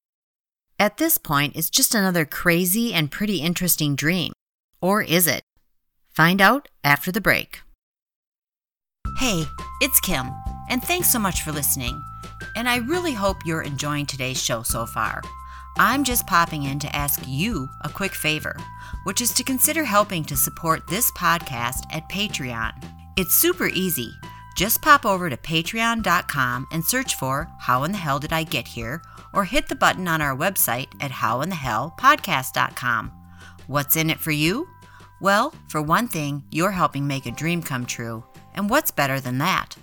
At 0.79 0.99
this 0.99 1.17
point, 1.17 1.57
it's 1.57 1.71
just 1.71 1.95
another 1.95 2.25
crazy 2.25 2.93
and 2.93 3.11
pretty 3.11 3.39
interesting 3.39 3.97
dream. 3.97 4.33
Or 4.81 5.03
is 5.03 5.27
it? 5.27 5.43
Find 6.11 6.41
out 6.41 6.69
after 6.85 7.11
the 7.11 7.21
break. 7.21 7.61
Hey, 9.19 9.45
it's 9.81 10.01
Kim, 10.01 10.31
and 10.69 10.83
thanks 10.83 11.11
so 11.11 11.19
much 11.19 11.43
for 11.43 11.53
listening. 11.53 11.99
And 12.57 12.69
I 12.69 12.79
really 12.79 13.13
hope 13.13 13.39
you're 13.47 13.63
enjoying 13.63 14.05
today's 14.05 14.43
show 14.43 14.63
so 14.63 14.85
far. 14.85 15.23
I'm 15.79 16.05
just 16.05 16.27
popping 16.27 16.65
in 16.65 16.79
to 16.81 16.97
ask 16.97 17.23
you 17.27 17.69
a 17.83 17.89
quick 17.89 18.15
favor, 18.15 18.57
which 19.05 19.21
is 19.21 19.33
to 19.35 19.45
consider 19.45 19.85
helping 19.85 20.25
to 20.25 20.37
support 20.37 20.87
this 20.87 21.11
podcast 21.13 21.85
at 21.91 22.09
Patreon. 22.09 22.73
It's 23.17 23.35
super 23.35 23.69
easy. 23.69 24.13
Just 24.57 24.83
pop 24.83 25.07
over 25.07 25.31
to 25.31 25.37
patreon.com 25.37 26.67
and 26.71 26.85
search 26.85 27.15
for 27.15 27.49
How 27.61 27.85
in 27.85 27.93
the 27.93 27.99
Hell 27.99 28.19
Did 28.19 28.33
I 28.33 28.43
Get 28.43 28.69
Here? 28.69 29.01
or 29.33 29.45
hit 29.45 29.69
the 29.69 29.75
button 29.75 30.09
on 30.09 30.23
our 30.23 30.37
website 30.37 30.89
at 31.01 31.11
howinthehellpodcast.com. 31.11 33.13
What's 33.67 33.97
in 33.97 34.11
it 34.11 34.19
for 34.19 34.31
you? 34.31 34.69
Well, 35.21 35.55
for 35.69 35.83
one 35.83 36.09
thing, 36.09 36.45
you're 36.51 36.71
helping 36.71 37.07
make 37.07 37.27
a 37.27 37.31
dream 37.31 37.63
come 37.63 37.87
true. 37.87 38.25
And 38.55 38.71
what's 38.71 38.91
better 38.91 39.21
than 39.21 39.39
that? 39.39 39.77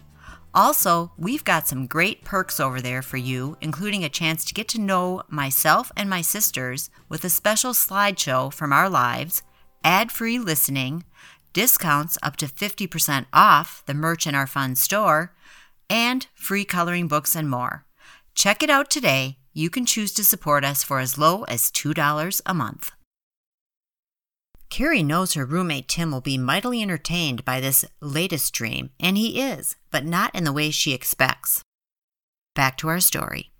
Also, 0.55 1.11
we've 1.17 1.43
got 1.43 1.67
some 1.67 1.87
great 1.87 2.23
perks 2.23 2.59
over 2.59 2.81
there 2.81 3.01
for 3.01 3.17
you, 3.17 3.57
including 3.61 4.03
a 4.03 4.09
chance 4.09 4.45
to 4.45 4.53
get 4.53 4.67
to 4.69 4.81
know 4.81 5.23
myself 5.27 5.91
and 5.97 6.09
my 6.09 6.21
sisters 6.21 6.89
with 7.09 7.23
a 7.23 7.29
special 7.29 7.73
slideshow 7.73 8.53
from 8.53 8.71
our 8.71 8.89
lives, 8.89 9.41
ad 9.83 10.11
free 10.11 10.37
listening, 10.37 11.03
discounts 11.53 12.17
up 12.21 12.35
to 12.37 12.47
50% 12.47 13.25
off 13.31 13.83
the 13.85 13.93
merch 13.93 14.27
in 14.27 14.35
our 14.35 14.47
fun 14.47 14.75
store, 14.75 15.33
and 15.89 16.27
free 16.33 16.65
coloring 16.65 17.07
books 17.07 17.35
and 17.35 17.49
more. 17.49 17.85
Check 18.35 18.63
it 18.63 18.69
out 18.69 18.89
today. 18.89 19.37
You 19.53 19.69
can 19.69 19.85
choose 19.85 20.11
to 20.13 20.23
support 20.23 20.65
us 20.65 20.83
for 20.83 20.99
as 20.99 21.17
low 21.17 21.43
as 21.43 21.71
$2 21.71 22.41
a 22.45 22.53
month. 22.53 22.91
Carrie 24.69 25.03
knows 25.03 25.33
her 25.33 25.45
roommate 25.45 25.87
Tim 25.87 26.09
will 26.09 26.19
be 26.19 26.35
mightily 26.35 26.81
entertained 26.81 27.45
by 27.45 27.59
this 27.59 27.85
latest 28.01 28.53
dream, 28.55 28.89
and 28.99 29.15
he 29.15 29.39
is, 29.39 29.75
but 29.91 30.03
not 30.03 30.33
in 30.33 30.45
the 30.45 30.51
way 30.51 30.71
she 30.71 30.93
expects. 30.93 31.61
Back 32.55 32.77
to 32.77 32.87
our 32.87 32.99
story. 32.99 33.51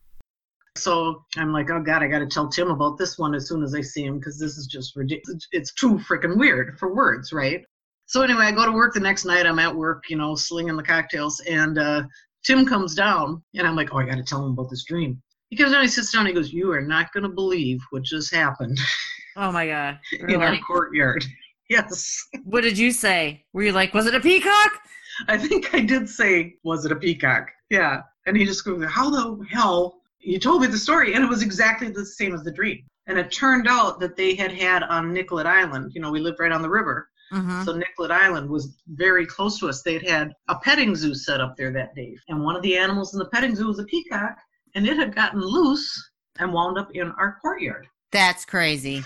So 0.76 1.24
I'm 1.38 1.54
like, 1.54 1.70
oh 1.70 1.84
God, 1.84 2.02
I 2.02 2.08
got 2.08 2.20
to 2.20 2.26
tell 2.26 2.48
Tim 2.48 2.72
about 2.72 2.98
this 2.98 3.20
one 3.20 3.36
as 3.36 3.48
soon 3.48 3.62
as 3.62 3.76
I 3.76 3.82
see 3.82 4.04
him 4.04 4.18
because 4.18 4.40
this 4.40 4.58
is 4.58 4.66
just 4.66 4.96
ridiculous. 4.96 5.48
It's 5.52 5.72
too 5.72 6.00
freaking 6.00 6.40
weird 6.40 6.80
for 6.80 6.96
words, 6.96 7.32
right? 7.32 7.64
So 8.06 8.22
anyway, 8.22 8.46
I 8.46 8.52
go 8.52 8.66
to 8.66 8.72
work 8.72 8.94
the 8.94 9.00
next 9.00 9.26
night. 9.26 9.46
I'm 9.46 9.60
at 9.60 9.76
work, 9.76 10.04
you 10.10 10.18
know, 10.18 10.36
slinging 10.36 10.76
the 10.76 10.84
cocktails, 10.84 11.40
and 11.50 11.78
uh, 11.78 12.04
Tim 12.46 12.66
comes 12.66 12.96
down, 12.96 13.42
and 13.56 13.66
I'm 13.66 13.76
like, 13.76 13.94
oh, 13.94 14.00
I 14.00 14.06
got 14.06 14.16
to 14.16 14.24
tell 14.24 14.46
him 14.46 14.52
about 14.52 14.70
this 14.70 14.84
dream. 14.86 15.22
He 15.50 15.58
comes 15.58 15.72
down, 15.72 15.82
he 15.82 15.88
sits 15.88 16.12
down, 16.12 16.22
and 16.22 16.30
he 16.30 16.34
goes, 16.34 16.52
"You 16.52 16.72
are 16.72 16.82
not 16.82 17.14
going 17.14 17.24
to 17.24 17.30
believe 17.30 17.80
what 17.92 18.04
just 18.04 18.34
happened." 18.34 18.80
Oh 19.36 19.52
my 19.52 19.66
god. 19.66 20.00
in 20.12 20.42
our 20.42 20.58
courtyard. 20.60 21.26
Yes. 21.70 22.28
What 22.44 22.62
did 22.62 22.78
you 22.78 22.92
say? 22.92 23.46
Were 23.54 23.64
you 23.64 23.72
like, 23.72 23.94
was 23.94 24.06
it 24.06 24.14
a 24.14 24.20
peacock? 24.20 24.80
I 25.28 25.38
think 25.38 25.74
I 25.74 25.80
did 25.80 26.08
say, 26.08 26.56
was 26.64 26.86
it 26.86 26.92
a 26.92 26.96
peacock? 26.96 27.50
Yeah. 27.70 28.02
And 28.28 28.38
he 28.38 28.46
just 28.46 28.66
goes, 28.66 28.84
how 28.88 29.10
the 29.10 29.44
hell? 29.50 30.02
You 30.20 30.40
told 30.40 30.62
me 30.62 30.68
the 30.68 30.78
story. 30.78 31.14
And 31.14 31.24
it 31.24 31.30
was 31.30 31.42
exactly 31.42 31.90
the 31.90 32.06
same 32.06 32.36
as 32.36 32.44
the 32.44 32.52
dream. 32.52 32.84
And 33.08 33.18
it 33.18 33.32
turned 33.32 33.68
out 33.68 34.00
that 34.02 34.16
they 34.16 34.36
had 34.36 34.52
had 34.52 34.84
on 34.84 35.14
Nicollet 35.14 35.48
Island, 35.48 35.94
you 35.96 36.02
know, 36.02 36.12
we 36.12 36.20
live 36.20 36.36
right 36.38 36.52
on 36.52 36.62
the 36.62 36.70
river. 36.70 37.10
Mm-hmm. 37.34 37.64
So 37.64 37.74
Nicollet 37.74 38.12
Island 38.12 38.50
was 38.50 38.76
very 38.88 39.26
close 39.26 39.60
to 39.60 39.70
us. 39.70 39.82
They'd 39.82 40.08
had 40.08 40.34
a 40.48 40.56
petting 40.60 40.96
zoo 40.96 41.16
set 41.16 41.42
up 41.42 41.56
there 41.58 41.72
that 41.74 41.96
day. 41.96 42.16
And 42.30 42.44
one 42.44 42.56
of 42.56 42.62
the 42.62 42.78
animals 42.78 43.14
in 43.14 43.20
the 43.20 43.26
petting 43.26 43.56
zoo 43.56 43.68
was 43.68 43.80
a 43.80 43.86
peacock. 43.86 44.38
And 44.76 44.88
it 44.88 44.98
had 44.98 45.16
gotten 45.16 45.42
loose 45.42 46.12
and 46.40 46.54
wound 46.54 46.78
up 46.78 46.90
in 46.94 47.12
our 47.12 47.38
courtyard. 47.42 47.88
That's 48.12 48.46
crazy. 48.46 49.04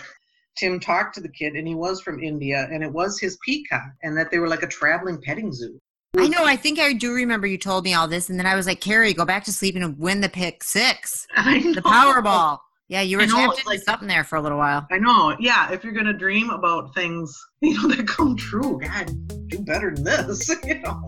Tim 0.58 0.80
talked 0.80 1.16
to 1.16 1.22
the 1.22 1.30
kid, 1.30 1.54
and 1.54 1.68
he 1.68 1.76
was 1.76 2.02
from 2.02 2.22
India, 2.22 2.68
and 2.72 2.84
it 2.84 2.92
was 2.92 3.20
his 3.20 3.38
peacock, 3.46 3.92
and 4.04 4.18
that 4.18 4.32
they 4.32 4.40
were 4.40 4.48
like 4.48 4.64
a 4.64 4.68
traveling 4.68 5.22
petting 5.22 5.54
zoo. 5.54 5.80
I 6.18 6.28
know. 6.28 6.46
I 6.46 6.56
think 6.56 6.80
I 6.80 6.94
do 6.94 7.14
remember 7.14 7.46
you 7.46 7.58
told 7.58 7.84
me 7.84 7.94
all 7.94 8.08
this, 8.08 8.30
and 8.30 8.40
then 8.40 8.48
I 8.48 8.56
was 8.56 8.66
like, 8.66 8.82
Carrie, 8.82 9.14
go 9.14 9.24
back 9.24 9.44
to 9.46 9.54
sleep 9.54 9.76
and 9.76 9.98
win 10.00 10.22
the 10.22 10.30
pick 10.30 10.64
six, 10.64 11.28
I 11.36 11.60
know. 11.60 11.74
the 11.74 11.82
Powerball. 11.82 12.60
Yeah, 12.90 13.02
you 13.02 13.18
were 13.18 13.26
know, 13.26 13.54
like- 13.66 13.82
something 13.82 14.08
there 14.08 14.24
for 14.24 14.38
a 14.38 14.42
little 14.42 14.58
while. 14.58 14.88
I 14.92 14.98
know. 14.98 15.36
Yeah, 15.40 15.72
if 15.72 15.84
you're 15.84 15.94
gonna 15.94 16.14
dream 16.18 16.50
about 16.50 16.94
things, 16.96 17.38
you 17.62 17.74
know, 17.74 17.94
that 17.96 18.08
come 18.08 18.36
true, 18.38 18.80
God, 18.82 19.12
do 19.48 19.60
better 19.60 19.94
than 19.94 20.04
this. 20.04 20.50
You 20.66 20.80
know. 20.82 21.04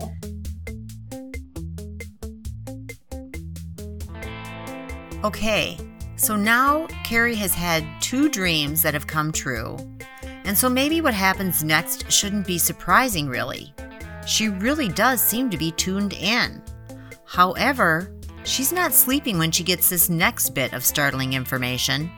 Okay, 5.22 5.76
so 6.16 6.34
now 6.36 6.86
Carrie 7.04 7.34
has 7.34 7.54
had 7.54 7.84
two 8.00 8.28
dreams 8.30 8.82
that 8.82 8.94
have 8.94 9.06
come 9.06 9.32
true. 9.32 9.76
And 10.44 10.56
so 10.56 10.68
maybe 10.70 11.00
what 11.02 11.12
happens 11.14 11.62
next 11.62 12.10
shouldn't 12.10 12.46
be 12.46 12.58
surprising, 12.58 13.28
really. 13.28 13.74
She 14.26 14.48
really 14.48 14.88
does 14.88 15.20
seem 15.22 15.50
to 15.50 15.58
be 15.58 15.72
tuned 15.72 16.14
in. 16.14 16.62
However, 17.26 18.14
she's 18.44 18.72
not 18.72 18.92
sleeping 18.92 19.38
when 19.38 19.50
she 19.50 19.62
gets 19.62 19.88
this 19.88 20.08
next 20.08 20.50
bit 20.50 20.72
of 20.72 20.84
startling 20.84 21.32
information. 21.32 22.10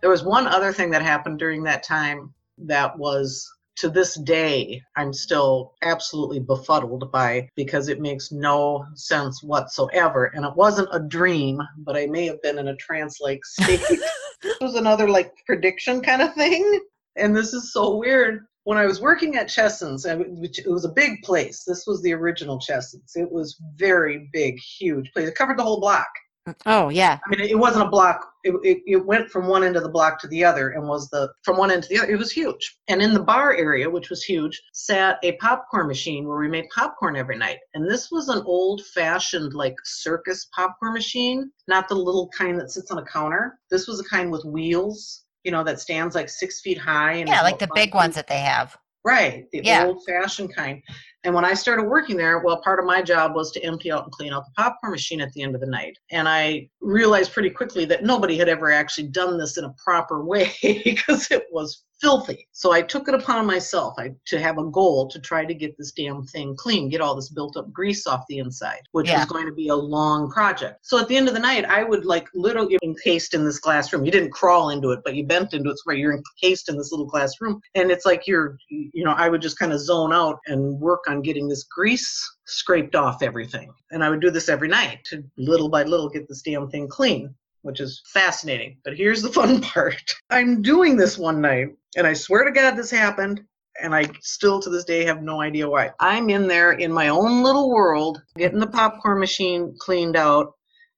There 0.00 0.10
was 0.10 0.22
one 0.22 0.46
other 0.46 0.72
thing 0.72 0.90
that 0.90 1.02
happened 1.02 1.38
during 1.38 1.64
that 1.64 1.82
time 1.82 2.32
that 2.58 2.96
was 2.96 3.50
to 3.76 3.90
this 3.90 4.14
day 4.20 4.80
I'm 4.96 5.12
still 5.12 5.74
absolutely 5.82 6.40
befuddled 6.40 7.10
by 7.12 7.48
because 7.56 7.88
it 7.88 8.00
makes 8.00 8.32
no 8.32 8.86
sense 8.94 9.42
whatsoever. 9.42 10.26
And 10.34 10.44
it 10.44 10.54
wasn't 10.56 10.88
a 10.92 11.00
dream, 11.00 11.60
but 11.78 11.96
I 11.96 12.06
may 12.06 12.26
have 12.26 12.40
been 12.42 12.58
in 12.58 12.68
a 12.68 12.76
trance 12.76 13.20
like 13.20 13.44
state. 13.44 13.80
it 13.90 14.60
was 14.60 14.76
another 14.76 15.08
like 15.08 15.32
prediction 15.44 16.00
kind 16.00 16.22
of 16.22 16.34
thing. 16.34 16.80
And 17.16 17.36
this 17.36 17.52
is 17.52 17.72
so 17.72 17.96
weird. 17.96 18.46
When 18.66 18.78
I 18.78 18.84
was 18.86 19.00
working 19.00 19.36
at 19.36 19.48
Chesson's, 19.48 20.04
it- 20.06 20.18
which 20.42 20.58
it 20.58 20.68
was 20.68 20.84
a 20.84 20.88
big 21.02 21.22
place. 21.22 21.62
This 21.64 21.86
was 21.86 22.02
the 22.02 22.12
original 22.12 22.58
Chesson's. 22.58 23.12
It 23.14 23.30
was 23.30 23.56
very 23.76 24.28
big, 24.32 24.58
huge 24.58 25.12
place. 25.12 25.28
It 25.28 25.36
covered 25.36 25.56
the 25.56 25.62
whole 25.62 25.78
block. 25.78 26.08
Oh 26.64 26.88
yeah. 26.88 27.18
I 27.24 27.30
mean, 27.30 27.40
it 27.48 27.58
wasn't 27.58 27.86
a 27.86 27.90
block. 27.90 28.24
It, 28.42 28.54
it, 28.64 28.78
it 28.86 29.06
went 29.06 29.30
from 29.30 29.46
one 29.46 29.62
end 29.64 29.76
of 29.76 29.84
the 29.84 29.88
block 29.88 30.20
to 30.20 30.28
the 30.28 30.44
other 30.44 30.70
and 30.70 30.88
was 30.88 31.08
the 31.10 31.28
from 31.44 31.56
one 31.56 31.70
end 31.70 31.84
to 31.84 31.88
the 31.88 31.98
other. 31.98 32.10
It 32.12 32.18
was 32.18 32.32
huge. 32.32 32.76
And 32.88 33.00
in 33.00 33.14
the 33.14 33.22
bar 33.22 33.54
area, 33.56 33.88
which 33.88 34.10
was 34.10 34.24
huge, 34.24 34.60
sat 34.72 35.18
a 35.22 35.32
popcorn 35.36 35.86
machine 35.86 36.26
where 36.26 36.38
we 36.38 36.48
made 36.48 36.66
popcorn 36.74 37.16
every 37.16 37.36
night. 37.38 37.58
And 37.74 37.88
this 37.88 38.10
was 38.10 38.28
an 38.28 38.42
old 38.46 38.84
fashioned, 38.94 39.54
like 39.54 39.74
circus 39.84 40.46
popcorn 40.54 40.92
machine, 40.94 41.50
not 41.68 41.88
the 41.88 41.94
little 41.96 42.28
kind 42.36 42.58
that 42.60 42.70
sits 42.72 42.90
on 42.90 42.98
a 42.98 43.04
counter. 43.04 43.58
This 43.70 43.86
was 43.88 44.00
a 44.00 44.04
kind 44.04 44.30
with 44.32 44.44
wheels, 44.44 45.24
you 45.46 45.52
know, 45.52 45.62
that 45.62 45.80
stands 45.80 46.16
like 46.16 46.28
six 46.28 46.60
feet 46.60 46.76
high. 46.76 47.12
And 47.12 47.28
Yeah, 47.28 47.40
like 47.42 47.60
the 47.60 47.68
big 47.72 47.94
ones 47.94 48.16
that 48.16 48.26
they 48.26 48.40
have. 48.40 48.76
Right, 49.04 49.46
the 49.52 49.60
Yeah. 49.62 49.86
old 49.86 50.04
fashioned 50.04 50.52
kind. 50.54 50.82
And 51.22 51.32
when 51.32 51.44
I 51.44 51.54
started 51.54 51.84
working 51.84 52.16
there, 52.16 52.40
well, 52.40 52.60
part 52.62 52.80
of 52.80 52.84
my 52.84 53.00
job 53.00 53.36
was 53.36 53.52
to 53.52 53.60
empty 53.62 53.92
out 53.92 54.02
and 54.02 54.12
clean 54.12 54.32
out 54.32 54.44
the 54.44 54.50
popcorn 54.60 54.90
machine 54.90 55.20
at 55.20 55.32
the 55.32 55.42
end 55.42 55.54
of 55.54 55.60
the 55.60 55.68
night. 55.68 55.96
And 56.10 56.28
I 56.28 56.68
realized 56.80 57.32
pretty 57.32 57.50
quickly 57.50 57.84
that 57.84 58.02
nobody 58.02 58.36
had 58.36 58.48
ever 58.48 58.72
actually 58.72 59.06
done 59.08 59.38
this 59.38 59.56
in 59.56 59.64
a 59.64 59.74
proper 59.82 60.24
way 60.32 60.52
because 60.84 61.30
it 61.30 61.44
was 61.52 61.84
filthy. 62.00 62.46
So 62.52 62.72
I 62.72 62.82
took 62.82 63.08
it 63.08 63.14
upon 63.14 63.46
myself 63.46 63.94
I, 63.98 64.12
to 64.26 64.38
have 64.38 64.58
a 64.58 64.64
goal 64.64 65.08
to 65.08 65.18
try 65.18 65.44
to 65.44 65.54
get 65.54 65.76
this 65.78 65.92
damn 65.92 66.24
thing 66.24 66.54
clean, 66.56 66.88
get 66.88 67.00
all 67.00 67.14
this 67.14 67.30
built 67.30 67.56
up 67.56 67.72
grease 67.72 68.06
off 68.06 68.24
the 68.28 68.38
inside, 68.38 68.80
which 68.92 69.08
Yeah. 69.08 69.18
was 69.18 69.26
going 69.26 69.46
to 69.46 69.52
be 69.52 69.68
a 69.68 69.74
long 69.74 70.30
project. 70.30 70.80
So 70.82 70.98
at 70.98 71.08
the 71.08 71.16
end 71.16 71.28
of 71.28 71.34
the 71.34 71.40
night, 71.40 71.64
I 71.64 71.84
would 71.84 72.04
like 72.04 72.28
literally 72.34 72.78
encased 72.82 73.34
in 73.34 73.44
this 73.44 73.58
glass 73.58 73.92
room. 73.92 74.04
You 74.04 74.12
didn't 74.12 74.30
crawl 74.30 74.70
into 74.70 74.90
it, 74.90 75.00
but 75.04 75.14
you 75.14 75.26
bent 75.26 75.54
into 75.54 75.70
it 75.70 75.76
where 75.84 75.96
you're 75.96 76.14
encased 76.16 76.68
in 76.68 76.76
this 76.76 76.92
little 76.92 77.06
glass 77.06 77.40
room. 77.40 77.60
And 77.74 77.90
it's 77.90 78.04
like 78.04 78.26
you're, 78.26 78.58
you 78.68 79.04
know, 79.04 79.12
I 79.12 79.28
would 79.28 79.42
just 79.42 79.58
kind 79.58 79.72
of 79.72 79.80
zone 79.80 80.12
out 80.12 80.38
and 80.46 80.78
work 80.78 81.04
on 81.08 81.22
getting 81.22 81.48
this 81.48 81.64
grease 81.64 82.22
scraped 82.46 82.94
off 82.94 83.22
everything. 83.22 83.72
And 83.90 84.04
I 84.04 84.10
would 84.10 84.20
do 84.20 84.30
this 84.30 84.48
every 84.48 84.68
night 84.68 85.00
to 85.06 85.24
little 85.36 85.68
by 85.68 85.82
little 85.84 86.08
get 86.08 86.28
this 86.28 86.42
damn 86.42 86.68
thing 86.68 86.88
clean 86.88 87.34
which 87.66 87.80
is 87.80 88.00
fascinating. 88.06 88.78
But 88.84 88.96
here's 88.96 89.20
the 89.20 89.32
fun 89.40 89.60
part 89.60 90.14
I'm 90.30 90.62
doing 90.62 90.96
this 90.96 91.18
one 91.18 91.40
night, 91.40 91.68
and 91.96 92.06
I 92.06 92.14
swear 92.14 92.44
to 92.44 92.52
God 92.52 92.76
this 92.76 92.90
happened, 92.90 93.42
and 93.82 93.94
I 93.94 94.06
still 94.20 94.60
to 94.60 94.70
this 94.70 94.84
day 94.84 95.04
have 95.04 95.22
no 95.22 95.42
idea 95.42 95.68
why. 95.68 95.90
I'm 96.00 96.30
in 96.30 96.46
there 96.46 96.72
in 96.72 96.92
my 96.92 97.08
own 97.08 97.42
little 97.42 97.70
world, 97.70 98.22
getting 98.36 98.60
the 98.60 98.66
popcorn 98.66 99.20
machine 99.20 99.74
cleaned 99.78 100.16
out, 100.16 100.52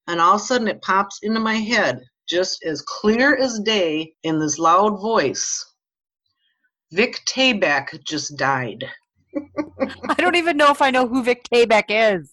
and 0.06 0.20
all 0.20 0.36
of 0.36 0.42
a 0.42 0.44
sudden 0.44 0.68
it 0.68 0.82
pops 0.82 1.20
into 1.22 1.40
my 1.40 1.56
head, 1.56 2.04
just 2.28 2.62
as 2.64 2.82
clear 2.82 3.36
as 3.36 3.58
day, 3.60 4.12
in 4.22 4.38
this 4.38 4.58
loud 4.58 5.00
voice 5.00 5.64
Vic 6.92 7.20
Tayback 7.26 8.02
just 8.04 8.36
died. 8.36 8.84
I 10.08 10.14
don't 10.14 10.36
even 10.36 10.56
know 10.56 10.70
if 10.70 10.80
I 10.80 10.90
know 10.90 11.06
who 11.06 11.22
Vic 11.22 11.46
Tayback 11.52 11.84
is. 11.88 12.32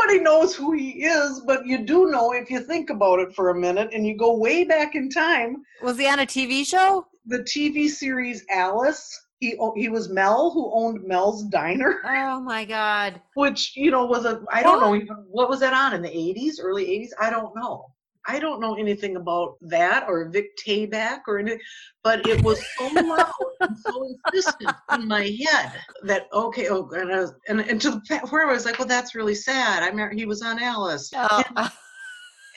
Nobody 0.00 0.20
knows 0.24 0.54
who 0.54 0.72
he 0.72 1.04
is, 1.04 1.40
but 1.40 1.66
you 1.66 1.84
do 1.84 2.10
know 2.10 2.32
if 2.32 2.50
you 2.50 2.60
think 2.60 2.88
about 2.88 3.18
it 3.18 3.34
for 3.34 3.50
a 3.50 3.54
minute 3.54 3.90
and 3.92 4.06
you 4.06 4.16
go 4.16 4.34
way 4.34 4.64
back 4.64 4.94
in 4.94 5.10
time. 5.10 5.62
Was 5.82 5.98
he 5.98 6.08
on 6.08 6.20
a 6.20 6.26
TV 6.26 6.66
show? 6.66 7.06
The 7.26 7.40
TV 7.40 7.86
series 7.88 8.44
Alice, 8.50 9.20
he 9.40 9.56
oh, 9.60 9.74
he 9.76 9.88
was 9.90 10.08
Mel 10.08 10.52
who 10.52 10.70
owned 10.74 11.04
Mel's 11.06 11.44
Diner, 11.44 12.00
Oh 12.04 12.40
my 12.40 12.64
god. 12.64 13.20
which 13.34 13.76
you 13.76 13.90
know 13.90 14.06
was 14.06 14.24
a 14.24 14.42
I 14.50 14.62
don't 14.62 14.80
know 14.80 14.94
even 14.94 15.16
what 15.28 15.50
was 15.50 15.60
that 15.60 15.74
on 15.74 15.92
in 15.92 16.00
the 16.00 16.08
80s, 16.08 16.54
early 16.62 16.86
80s. 16.86 17.10
I 17.20 17.28
don't 17.28 17.54
know. 17.54 17.84
I 18.26 18.38
don't 18.38 18.60
know 18.60 18.74
anything 18.74 19.16
about 19.16 19.56
that 19.62 20.04
or 20.08 20.28
Vic 20.28 20.46
Tayback 20.64 21.20
or 21.26 21.38
anything, 21.38 21.60
but 22.04 22.26
it 22.26 22.42
was 22.44 22.60
so 22.76 22.86
loud 22.88 23.32
and 23.60 23.76
so 23.78 24.14
insistent 24.32 24.74
in 24.92 25.08
my 25.08 25.22
head 25.46 25.72
that 26.02 26.26
okay, 26.32 26.68
oh, 26.68 26.88
and, 26.92 27.08
was, 27.10 27.34
and 27.48 27.60
and 27.60 27.80
to 27.80 27.90
the 27.90 28.02
point 28.08 28.30
where 28.30 28.48
I 28.48 28.52
was 28.52 28.66
like, 28.66 28.78
well, 28.78 28.88
that's 28.88 29.14
really 29.14 29.34
sad. 29.34 29.82
I 29.82 29.88
remember 29.88 30.14
he 30.14 30.26
was 30.26 30.42
on 30.42 30.62
Alice, 30.62 31.10
Oh, 31.16 31.42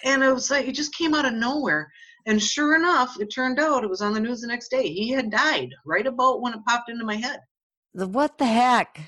and 0.04 0.24
it 0.24 0.34
was 0.34 0.52
like 0.52 0.68
it 0.68 0.74
just 0.76 0.94
came 0.96 1.14
out 1.14 1.26
of 1.26 1.34
nowhere. 1.34 1.90
And 2.26 2.42
sure 2.42 2.76
enough, 2.76 3.20
it 3.20 3.34
turned 3.34 3.60
out 3.60 3.84
it 3.84 3.90
was 3.90 4.02
on 4.02 4.14
the 4.14 4.20
news 4.20 4.42
the 4.42 4.48
next 4.48 4.70
day. 4.70 4.88
He 4.88 5.10
had 5.12 5.30
died 5.30 5.70
right 5.86 6.08
about 6.08 6.42
when 6.42 6.54
it 6.54 6.64
popped 6.66 6.90
into 6.90 7.06
my 7.06 7.16
head. 7.18 7.40
the- 7.94 8.08
what 8.08 8.38
the 8.38 8.46
heck? 8.46 9.00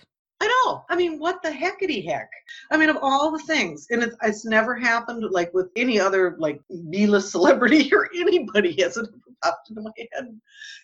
I 0.41 0.47
know. 0.47 0.83
I 0.89 0.95
mean, 0.95 1.17
what 1.17 1.41
the 1.41 1.49
heckity 1.49 2.05
heck? 2.05 2.29
I 2.71 2.77
mean, 2.77 2.89
of 2.89 2.97
all 3.01 3.31
the 3.31 3.43
things, 3.43 3.87
and 3.89 4.03
it's, 4.03 4.15
it's 4.21 4.45
never 4.45 4.75
happened 4.75 5.25
like 5.31 5.53
with 5.53 5.69
any 5.75 5.99
other 5.99 6.35
like 6.39 6.61
B-list 6.89 7.31
celebrity 7.31 7.89
or 7.93 8.09
anybody 8.15 8.79
hasn't 8.81 9.09
popped 9.43 9.69
into 9.69 9.81
my 9.81 9.91
head, 9.97 10.39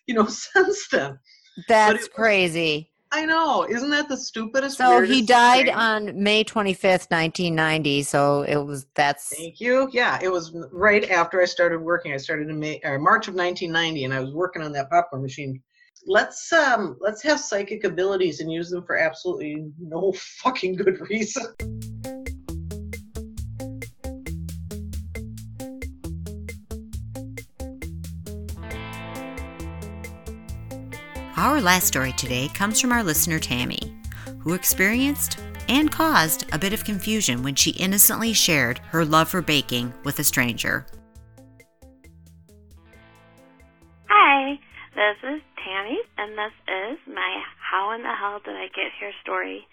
you 0.08 0.16
know, 0.16 0.26
since 0.28 0.88
then. 0.88 1.20
That's 1.68 2.06
it 2.06 2.14
crazy. 2.14 2.92
I 3.14 3.26
know. 3.26 3.68
Isn't 3.70 3.90
that 3.90 4.08
the 4.08 4.16
stupidest? 4.16 4.78
So 4.78 5.02
he 5.02 5.22
died 5.22 5.66
thing? 5.66 5.76
on 5.76 6.24
May 6.24 6.46
25th, 6.46 7.12
1990. 7.12 8.04
So 8.04 8.44
it 8.44 8.56
was 8.56 8.86
that's 8.96 9.36
Thank 9.36 9.60
you. 9.60 9.90
Yeah, 9.92 10.18
it 10.22 10.32
was 10.32 10.56
right 10.72 11.10
after 11.12 11.42
I 11.42 11.46
started 11.46 11.80
working. 11.80 12.14
I 12.14 12.18
started 12.18 12.50
in 12.50 12.58
May, 12.58 12.80
or 12.86 12.98
March 13.00 13.28
of 13.28 13.36
1990, 13.36 14.06
and 14.06 14.14
I 14.14 14.22
was 14.22 14.34
working 14.34 14.62
on 14.62 14.72
that 14.74 14.90
popcorn 14.90 15.22
machine. 15.22 15.62
Let's 16.08 16.52
um, 16.52 16.98
let's 17.00 17.22
have 17.24 17.40
psychic 17.40 17.84
abilities 17.84 18.40
and 18.40 18.52
use 18.52 18.70
them 18.70 18.84
for 18.84 18.98
absolutely 18.98 19.72
no 19.80 20.14
fucking 20.16 20.76
good 20.76 21.00
reason. 21.10 21.46
Our 31.38 31.60
last 31.60 31.88
story 31.88 32.14
today 32.14 32.50
comes 32.50 32.80
from 32.80 32.92
our 32.92 33.04
listener 33.04 33.40
Tammy, 33.40 33.80
who 34.40 34.54
experienced 34.54 35.40
and 35.68 35.92
caused 35.92 36.46
a 36.54 36.60
bit 36.60 36.74
of 36.74 36.84
confusion 36.84 37.42
when 37.42 37.56
she 37.56 37.72
innocently 37.72 38.34
shared 38.34 38.80
her 38.90 39.06
love 39.06 39.30
for 39.30 39.42
baking 39.42 39.94
with 40.04 40.20
a 40.20 40.24
stranger. 40.24 40.86
Hell 48.32 48.40
Did 48.48 48.56
I 48.56 48.72
Get 48.72 48.96
Here 48.96 49.12
story. 49.20 49.68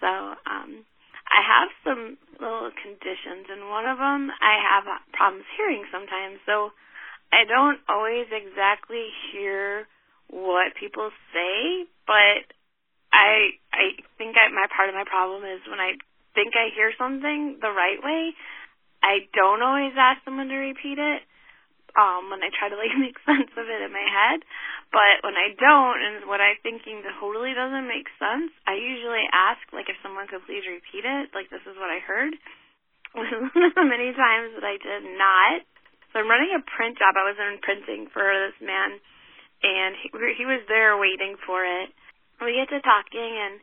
So, 0.00 0.08
um, 0.08 0.88
I 1.28 1.40
have 1.44 1.68
some 1.84 2.16
little 2.40 2.72
conditions, 2.72 3.52
and 3.52 3.68
one 3.68 3.84
of 3.84 4.00
them 4.00 4.32
I 4.40 4.56
have 4.64 4.88
problems 5.12 5.44
hearing 5.60 5.84
sometimes. 5.92 6.40
So, 6.48 6.72
I 7.28 7.44
don't 7.44 7.76
always 7.84 8.32
exactly 8.32 9.12
hear 9.28 9.84
what 10.32 10.72
people 10.72 11.12
say, 11.36 11.84
but 12.08 12.48
I 13.12 13.60
I 13.76 14.00
think 14.16 14.40
I, 14.40 14.48
my 14.48 14.64
part 14.72 14.88
of 14.88 14.96
my 14.96 15.04
problem 15.04 15.44
is 15.44 15.60
when 15.68 15.84
I 15.84 16.00
think 16.32 16.56
I 16.56 16.72
hear 16.72 16.96
something 16.96 17.60
the 17.60 17.76
right 17.76 18.00
way, 18.00 18.32
I 19.04 19.28
don't 19.36 19.60
always 19.60 19.92
ask 20.00 20.24
someone 20.24 20.48
to 20.48 20.56
repeat 20.56 20.96
it 20.96 21.28
um 21.98 22.30
when 22.30 22.42
I 22.42 22.50
try 22.54 22.68
to 22.70 22.78
like 22.78 22.94
make 23.04 23.18
sense 23.22 23.50
of 23.54 23.66
it 23.66 23.80
in 23.82 23.92
my 23.92 24.06
head. 24.06 24.42
But 24.90 25.22
when 25.22 25.38
I 25.38 25.54
don't 25.54 25.98
and 26.02 26.16
what 26.26 26.42
I'm 26.42 26.58
thinking 26.62 27.02
totally 27.18 27.54
doesn't 27.54 27.86
make 27.86 28.10
sense, 28.18 28.50
I 28.66 28.78
usually 28.78 29.26
ask 29.30 29.62
like 29.70 29.88
if 29.88 29.98
someone 30.02 30.26
could 30.26 30.44
please 30.44 30.66
repeat 30.66 31.06
it, 31.06 31.30
like 31.34 31.50
this 31.50 31.64
is 31.66 31.78
what 31.78 31.90
I 31.90 32.02
heard. 32.02 32.34
Many 33.14 34.14
times 34.14 34.54
that 34.54 34.66
I 34.66 34.78
did 34.78 35.02
not. 35.18 35.66
So 36.10 36.22
I'm 36.22 36.30
running 36.30 36.54
a 36.54 36.62
print 36.62 36.98
job. 36.98 37.14
I 37.14 37.26
was 37.26 37.38
in 37.38 37.62
printing 37.62 38.10
for 38.10 38.26
this 38.26 38.58
man 38.62 38.98
and 39.62 39.94
he 39.98 40.10
he 40.38 40.46
was 40.46 40.62
there 40.66 40.98
waiting 40.98 41.36
for 41.46 41.62
it. 41.62 41.90
We 42.40 42.56
get 42.56 42.72
to 42.72 42.80
talking 42.80 43.32
and 43.36 43.60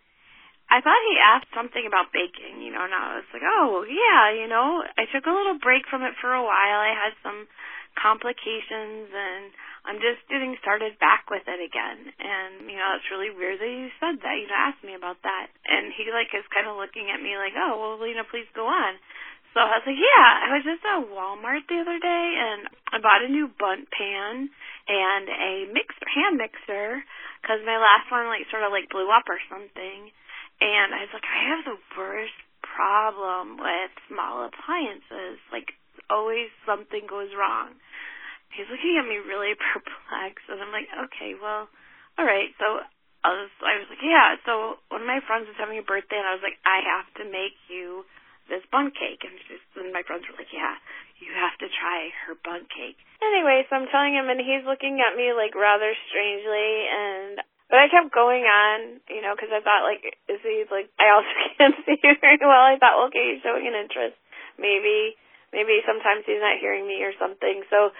I 0.67 0.83
thought 0.83 0.99
he 1.07 1.15
asked 1.15 1.51
something 1.55 1.87
about 1.87 2.11
baking, 2.11 2.59
you 2.59 2.75
know, 2.75 2.83
and 2.83 2.91
I 2.91 3.23
was 3.23 3.27
like, 3.31 3.43
oh, 3.47 3.87
yeah, 3.87 4.35
you 4.35 4.51
know, 4.51 4.83
I 4.99 5.07
took 5.07 5.23
a 5.23 5.31
little 5.31 5.55
break 5.55 5.87
from 5.87 6.03
it 6.03 6.19
for 6.19 6.35
a 6.35 6.43
while. 6.43 6.79
I 6.83 6.91
had 6.91 7.15
some 7.23 7.47
complications 7.97 9.09
and 9.09 9.51
I'm 9.83 9.99
just 9.99 10.21
getting 10.29 10.53
started 10.61 10.95
back 11.01 11.27
with 11.33 11.43
it 11.49 11.59
again. 11.59 12.13
And, 12.21 12.69
you 12.69 12.77
know, 12.77 12.89
it's 12.95 13.09
really 13.09 13.33
weird 13.33 13.57
that 13.59 13.67
you 13.67 13.89
said 13.97 14.21
that, 14.21 14.37
you 14.37 14.47
know, 14.47 14.55
asked 14.57 14.85
me 14.85 14.93
about 14.93 15.19
that. 15.25 15.49
And 15.65 15.91
he 15.91 16.07
like 16.13 16.29
is 16.31 16.45
kind 16.53 16.69
of 16.69 16.77
looking 16.77 17.09
at 17.09 17.19
me 17.19 17.35
like, 17.35 17.57
oh, 17.57 17.75
well, 17.75 17.97
Lena, 17.97 18.23
please 18.29 18.47
go 18.53 18.69
on. 18.69 18.99
So 19.55 19.63
I 19.65 19.81
was 19.81 19.87
like, 19.89 19.97
yeah, 19.97 20.29
I 20.45 20.47
was 20.53 20.63
just 20.67 20.85
at 20.85 21.09
Walmart 21.09 21.65
the 21.65 21.81
other 21.81 21.97
day 21.97 22.25
and 22.37 22.69
I 22.93 23.01
bought 23.01 23.25
a 23.25 23.31
new 23.31 23.49
Bundt 23.49 23.89
pan 23.89 24.53
and 24.85 25.25
a 25.27 25.53
mixer, 25.73 26.05
hand 26.05 26.37
mixer, 26.37 27.01
because 27.41 27.65
my 27.65 27.81
last 27.81 28.11
one 28.13 28.29
like 28.29 28.45
sort 28.53 28.61
of 28.61 28.69
like 28.69 28.91
blew 28.93 29.09
up 29.09 29.25
or 29.25 29.41
something. 29.49 30.13
And 30.61 30.93
I 30.93 31.05
was 31.05 31.13
like, 31.13 31.25
I 31.25 31.39
have 31.53 31.63
the 31.65 31.79
worst 31.97 32.37
problem 32.61 33.57
with 33.57 33.91
small 34.09 34.45
appliances. 34.45 35.41
Like, 35.49 35.73
always 36.09 36.49
something 36.65 37.05
goes 37.09 37.31
wrong. 37.37 37.75
He's 38.53 38.69
looking 38.71 38.97
at 38.97 39.05
me 39.05 39.19
really 39.21 39.53
perplexed, 39.73 40.47
and 40.49 40.61
I'm 40.61 40.73
like, 40.73 40.89
okay, 41.09 41.35
well, 41.37 41.67
all 42.17 42.25
right. 42.25 42.51
So 42.57 42.81
I 43.25 43.29
was, 43.33 43.51
I 43.61 43.73
was 43.81 43.87
like, 43.91 44.03
yeah. 44.03 44.39
So 44.47 44.81
one 44.89 45.03
of 45.03 45.09
my 45.09 45.21
friends 45.25 45.49
was 45.49 45.59
having 45.59 45.77
a 45.77 45.85
birthday, 45.85 46.17
and 46.17 46.27
I 46.27 46.35
was 46.37 46.45
like, 46.45 46.57
I 46.63 46.81
have 46.85 47.07
to 47.21 47.23
make 47.27 47.57
you 47.67 48.07
this 48.47 48.63
Bundt 48.71 48.95
cake. 48.95 49.21
And 49.27 49.35
just, 49.47 49.67
and 49.75 49.91
my 49.91 50.01
friends 50.07 50.23
were 50.25 50.39
like, 50.39 50.51
yeah, 50.55 50.79
you 51.19 51.33
have 51.35 51.57
to 51.59 51.67
try 51.67 52.09
her 52.25 52.35
Bundt 52.39 52.71
cake. 52.71 52.97
Anyway, 53.19 53.65
so 53.67 53.77
I'm 53.77 53.89
telling 53.91 54.15
him, 54.15 54.31
and 54.31 54.41
he's 54.41 54.63
looking 54.63 55.03
at 55.03 55.17
me 55.17 55.35
like 55.35 55.53
rather 55.57 55.91
strangely, 56.09 56.87
and 56.87 57.41
but 57.67 57.83
I 57.83 57.91
kept 57.91 58.15
going 58.15 58.47
on, 58.47 59.03
you 59.11 59.19
know, 59.19 59.35
because 59.35 59.51
I 59.51 59.59
thought 59.59 59.83
like, 59.83 59.99
is 60.31 60.39
he 60.39 60.63
like? 60.71 60.87
I 60.95 61.11
also 61.11 61.31
can't 61.59 61.77
see 61.83 61.99
very 61.99 62.39
well. 62.39 62.63
I 62.63 62.79
thought, 62.79 62.95
well, 62.95 63.11
okay, 63.11 63.35
he's 63.35 63.43
showing 63.43 63.67
an 63.67 63.75
interest. 63.75 64.15
Maybe, 64.55 65.19
maybe 65.51 65.83
sometimes 65.83 66.23
he's 66.23 66.41
not 66.41 66.63
hearing 66.63 66.87
me 66.87 67.03
or 67.03 67.11
something. 67.19 67.67
So 67.67 67.91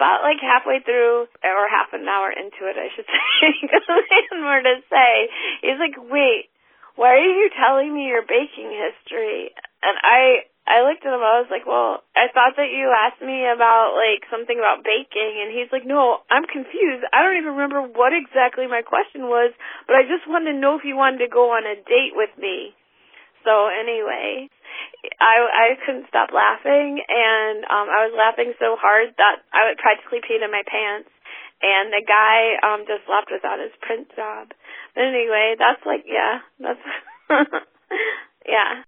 about 0.00 0.24
like 0.24 0.40
halfway 0.40 0.80
through, 0.80 1.28
or 1.44 1.68
half 1.68 1.92
an 1.92 2.08
hour 2.08 2.32
into 2.32 2.64
it, 2.64 2.80
I 2.80 2.88
should 2.96 3.04
say, 3.12 3.52
had 3.68 4.40
more 4.40 4.64
to 4.64 4.80
say. 4.88 5.12
He's 5.60 5.76
like, 5.76 6.00
wait, 6.08 6.48
why 6.96 7.20
are 7.20 7.36
you 7.36 7.52
telling 7.52 7.92
me 7.92 8.08
your 8.08 8.24
baking 8.24 8.72
history? 8.72 9.52
And 9.84 10.00
I, 10.00 10.48
I 10.64 10.88
looked 10.88 11.04
at 11.04 11.12
him. 11.12 11.20
I 11.20 11.44
was 11.44 11.52
like, 11.52 11.68
well, 11.68 12.00
I 12.16 12.32
thought 12.32 12.56
that 12.56 12.72
you 12.72 12.88
asked 12.88 13.20
me 13.20 13.44
about 13.44 13.92
like 13.92 14.24
something 14.32 14.56
about 14.56 14.88
baking, 14.88 15.44
and 15.44 15.52
he's 15.52 15.68
like, 15.68 15.84
no, 15.84 16.24
I'm 16.32 16.48
confused. 16.48 17.04
I 17.12 17.20
don't 17.20 17.36
even 17.36 17.60
remember 17.60 17.84
what 17.84 18.16
exactly 18.16 18.64
my 18.64 18.80
question 18.80 19.28
was, 19.28 19.52
but 19.84 20.00
I 20.00 20.08
just 20.08 20.24
wanted 20.24 20.56
to 20.56 20.62
know 20.64 20.80
if 20.80 20.88
you 20.88 20.96
wanted 20.96 21.20
to 21.24 21.28
go 21.28 21.52
on 21.52 21.68
a 21.68 21.76
date 21.76 22.16
with 22.16 22.32
me. 22.40 22.72
So 23.44 23.68
anyway, 23.68 24.48
I 25.20 25.36
I 25.44 25.66
couldn't 25.84 26.08
stop 26.08 26.30
laughing, 26.32 27.00
and 27.08 27.64
um 27.64 27.88
I 27.88 28.06
was 28.08 28.14
laughing 28.16 28.52
so 28.58 28.76
hard 28.76 29.14
that 29.16 29.44
I 29.52 29.68
would 29.68 29.78
practically 29.78 30.20
peed 30.20 30.44
in 30.44 30.50
my 30.50 30.62
pants. 30.66 31.08
And 31.62 31.92
the 31.92 32.04
guy 32.06 32.56
um 32.64 32.84
just 32.88 33.08
left 33.08 33.28
without 33.32 33.60
his 33.60 33.72
print 33.80 34.08
job. 34.16 34.52
But 34.94 35.04
anyway, 35.04 35.56
that's 35.58 35.84
like 35.84 36.04
yeah, 36.06 36.40
that's 36.58 36.84
yeah. 38.46 38.84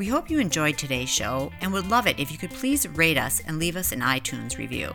We 0.00 0.06
hope 0.06 0.30
you 0.30 0.38
enjoyed 0.38 0.78
today's 0.78 1.10
show 1.10 1.52
and 1.60 1.74
would 1.74 1.88
love 1.88 2.06
it 2.06 2.18
if 2.18 2.32
you 2.32 2.38
could 2.38 2.52
please 2.52 2.88
rate 2.88 3.18
us 3.18 3.42
and 3.46 3.58
leave 3.58 3.76
us 3.76 3.92
an 3.92 4.00
iTunes 4.00 4.56
review. 4.56 4.90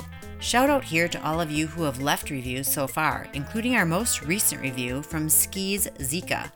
Shout 0.45 0.69
out 0.69 0.84
here 0.84 1.08
to 1.08 1.25
all 1.25 1.41
of 1.41 1.49
you 1.49 1.65
who 1.65 1.81
have 1.86 2.03
left 2.03 2.29
reviews 2.29 2.71
so 2.71 2.86
far, 2.86 3.27
including 3.34 3.75
our 3.75 3.84
most 3.84 4.21
recent 4.21 4.62
review 4.62 5.01
from 5.01 5.27
Skis 5.27 5.88
Zika. 5.97 6.51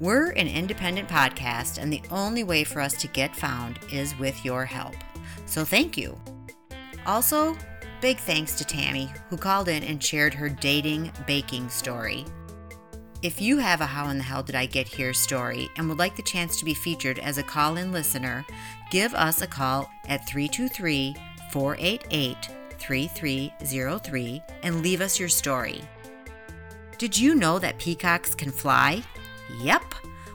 We're 0.00 0.30
an 0.30 0.48
independent 0.48 1.08
podcast, 1.08 1.80
and 1.80 1.92
the 1.92 2.02
only 2.10 2.42
way 2.42 2.64
for 2.64 2.80
us 2.80 2.94
to 2.94 3.06
get 3.06 3.36
found 3.36 3.78
is 3.92 4.18
with 4.18 4.44
your 4.44 4.64
help. 4.64 4.96
So 5.46 5.64
thank 5.64 5.96
you. 5.96 6.20
Also, 7.06 7.56
big 8.00 8.18
thanks 8.18 8.56
to 8.56 8.64
Tammy, 8.64 9.12
who 9.30 9.36
called 9.36 9.68
in 9.68 9.84
and 9.84 10.02
shared 10.02 10.34
her 10.34 10.48
dating 10.48 11.12
baking 11.24 11.68
story. 11.68 12.24
If 13.22 13.40
you 13.40 13.58
have 13.58 13.80
a 13.80 13.86
How 13.86 14.08
in 14.08 14.18
the 14.18 14.24
Hell 14.24 14.42
Did 14.42 14.56
I 14.56 14.66
Get 14.66 14.88
Here 14.88 15.14
story 15.14 15.68
and 15.76 15.88
would 15.88 15.98
like 16.00 16.16
the 16.16 16.22
chance 16.24 16.58
to 16.58 16.64
be 16.64 16.74
featured 16.74 17.20
as 17.20 17.38
a 17.38 17.44
call 17.44 17.76
in 17.76 17.92
listener, 17.92 18.44
give 18.90 19.14
us 19.14 19.42
a 19.42 19.46
call 19.46 19.88
at 20.08 20.28
323 20.28 21.14
488 21.52 22.57
3303 22.88 24.42
and 24.62 24.82
leave 24.82 25.02
us 25.02 25.20
your 25.20 25.28
story. 25.28 25.82
Did 26.96 27.18
you 27.18 27.34
know 27.34 27.58
that 27.58 27.78
peacocks 27.78 28.34
can 28.34 28.50
fly? 28.50 29.02
Yep, 29.60 29.92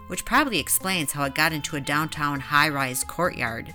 which 0.07 0.23
probably 0.23 0.59
explains 0.59 1.11
how 1.11 1.23
it 1.23 1.33
got 1.35 1.51
into 1.51 1.75
a 1.75 1.81
downtown 1.81 2.39
high 2.39 2.69
rise 2.69 3.03
courtyard. 3.03 3.73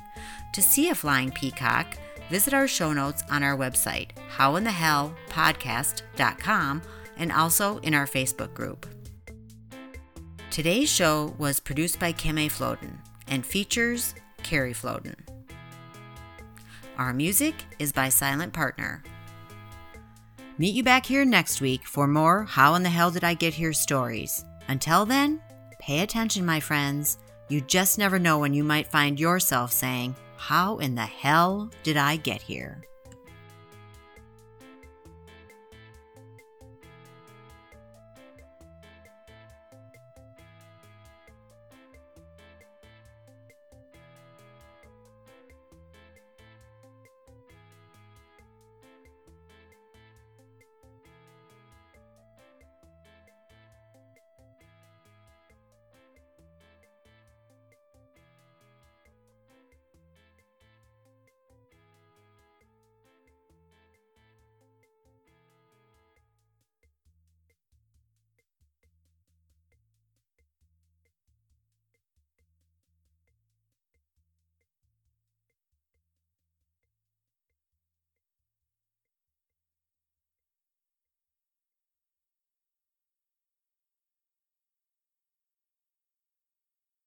To 0.55 0.63
see 0.63 0.89
a 0.89 0.95
flying 0.95 1.33
peacock, 1.33 1.99
visit 2.31 2.55
our 2.55 2.69
show 2.69 2.93
notes 2.93 3.25
on 3.31 3.43
our 3.43 3.57
website, 3.57 4.11
howinthehellpodcast.com, 4.37 6.83
and 7.17 7.33
also 7.33 7.79
in 7.79 7.95
our 7.95 8.07
Facebook 8.07 8.55
group. 8.55 8.87
Today's 10.51 10.89
show 10.89 11.35
was 11.39 11.59
produced 11.61 12.01
by 12.01 12.13
Kim 12.13 12.39
A. 12.39 12.49
Floden 12.49 12.97
and 13.27 13.45
features 13.45 14.15
Carrie 14.43 14.73
Floden. 14.73 15.28
Our 16.99 17.13
music 17.13 17.55
is 17.79 17.93
by 17.93 18.09
Silent 18.09 18.53
Partner. 18.53 19.05
Meet 20.59 20.75
you 20.75 20.83
back 20.83 21.07
here 21.07 21.25
next 21.25 21.61
week 21.61 21.87
for 21.87 22.09
more 22.09 22.43
How 22.43 22.75
in 22.75 22.83
the 22.83 22.89
Hell 22.89 23.13
Did 23.13 23.23
I 23.23 23.35
Get 23.35 23.55
Here 23.55 23.73
stories. 23.73 24.45
Until 24.67 25.07
then, 25.07 25.41
pay 25.79 26.01
attention, 26.01 26.45
my 26.45 26.59
friends. 26.59 27.19
You 27.49 27.61
just 27.61 27.99
never 27.99 28.19
know 28.19 28.41
when 28.41 28.53
you 28.53 28.65
might 28.65 28.91
find 28.91 29.21
yourself 29.21 29.71
saying, 29.71 30.17
How 30.39 30.79
in 30.79 30.97
the 30.97 31.07
hell 31.07 31.71
did 31.85 31.97
I 31.97 32.17
get 32.17 32.43
here? 32.43 32.83